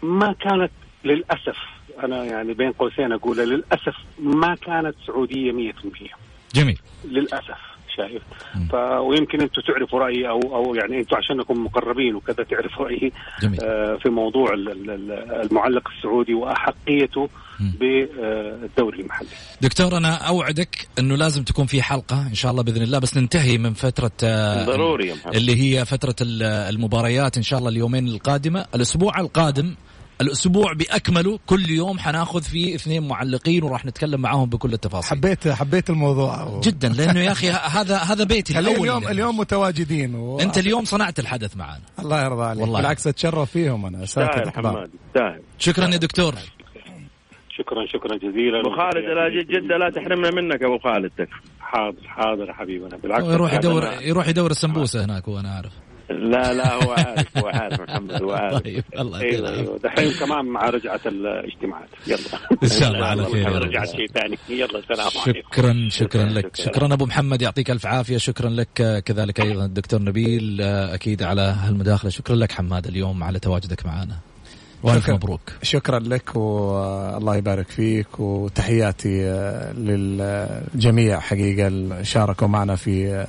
[0.03, 0.71] ما كانت
[1.03, 1.57] للأسف
[2.03, 6.15] أنا يعني بين قوسين أقول للأسف ما كانت سعودية 100%
[6.53, 6.79] جميل.
[7.05, 7.72] للأسف.
[7.97, 8.21] شايف
[8.71, 13.11] ف ويمكن أنتم تعرفوا رأيي أو أو يعني أنتم عشانكم مقربين وكذا تعرفوا رأيي
[13.63, 14.53] آه في موضوع
[15.43, 17.29] المعلق السعودي وأحقيته
[17.79, 19.27] بالدوري المحلي.
[19.61, 23.57] دكتور أنا أوعدك إنه لازم تكون في حلقة إن شاء الله بإذن الله بس ننتهي
[23.57, 25.13] من فترة آه ضروري.
[25.35, 26.15] اللي هي فترة
[26.69, 29.75] المباريات إن شاء الله اليومين القادمة الأسبوع القادم
[30.23, 35.17] الأسبوع بأكمله كل يوم حناخذ فيه اثنين معلقين وراح نتكلم معاهم بكل التفاصيل.
[35.17, 36.43] حبيت حبيت الموضوع.
[36.43, 36.59] و...
[36.59, 39.11] جدا لأنه يا أخي هذا هذا بيتي الأول اليوم يعني.
[39.13, 40.39] اليوم متواجدين و...
[40.39, 42.61] أنت اليوم صنعت الحدث معنا الله يرضى عليك.
[42.61, 42.79] والله.
[42.79, 44.05] بالعكس أتشرف فيهم أنا.
[44.05, 46.33] سهل حماد سهل شكرا يا دكتور.
[47.49, 48.59] شكرا شكرا جزيلا.
[48.59, 51.11] أبو خالد لا جده لا تحرمنا منك أبو خالد.
[51.59, 55.71] حاضر حاضر يا حبيبنا بالعكس يروح يدور يروح يدور السمبوسة هناك وأنا عارف
[56.09, 58.63] لا لا هو عارف هو عارف محمد هو عارف.
[58.63, 61.89] طيب الله أيوه أيوه دحين كمان مع رجعة الاجتماعات.
[62.07, 62.19] يلا.
[62.63, 64.37] إن شاء الله على خير رجعت شيء ثاني.
[64.49, 65.49] يلا سلام عليكم.
[65.51, 66.55] شكرا شكرا لك.
[66.55, 66.93] شكرا.
[66.93, 68.17] أبو محمد يعطيك ألف عافية.
[68.17, 72.11] شكرا لك كذلك أيضا الدكتور نبيل أكيد على هالمداخلة.
[72.11, 74.15] شكرا لك حماد اليوم على تواجدك معنا.
[74.83, 75.41] وألف مبروك.
[75.61, 79.23] شكرا لك والله يبارك فيك وتحياتي
[79.77, 83.25] للجميع حقيقة شاركوا معنا في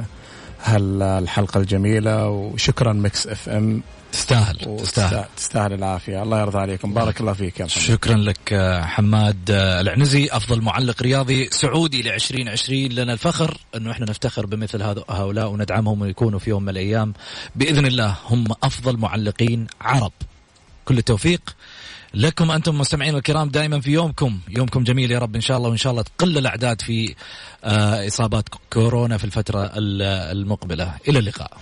[0.65, 3.83] هالحلقة الجميلة وشكرا Mix FM.
[4.13, 5.25] تستاهل تستاهل.
[5.37, 6.23] تستاهل العافية.
[6.23, 6.95] الله يرضى عليكم.
[6.95, 8.55] بارك الله فيك يا محمد شكرا لك
[8.85, 15.51] حماد العنزي أفضل معلق رياضي سعودي ل 2020 لنا الفخر أنه إحنا نفتخر بمثل هؤلاء
[15.51, 17.13] وندعمهم ويكونوا في يوم من الأيام.
[17.57, 20.13] بإذن الله هم أفضل معلقين عرب.
[20.85, 21.57] كل التوفيق.
[22.15, 24.39] لكم أنتم مستمعين الكرام دائما في يومكم.
[24.49, 25.35] يومكم جميل يا رب.
[25.35, 27.15] إن شاء الله وإن شاء الله تقل الأعداد في
[28.07, 30.95] إصابات كورونا في الفترة المقبلة.
[31.09, 31.59] إلى اللقاء.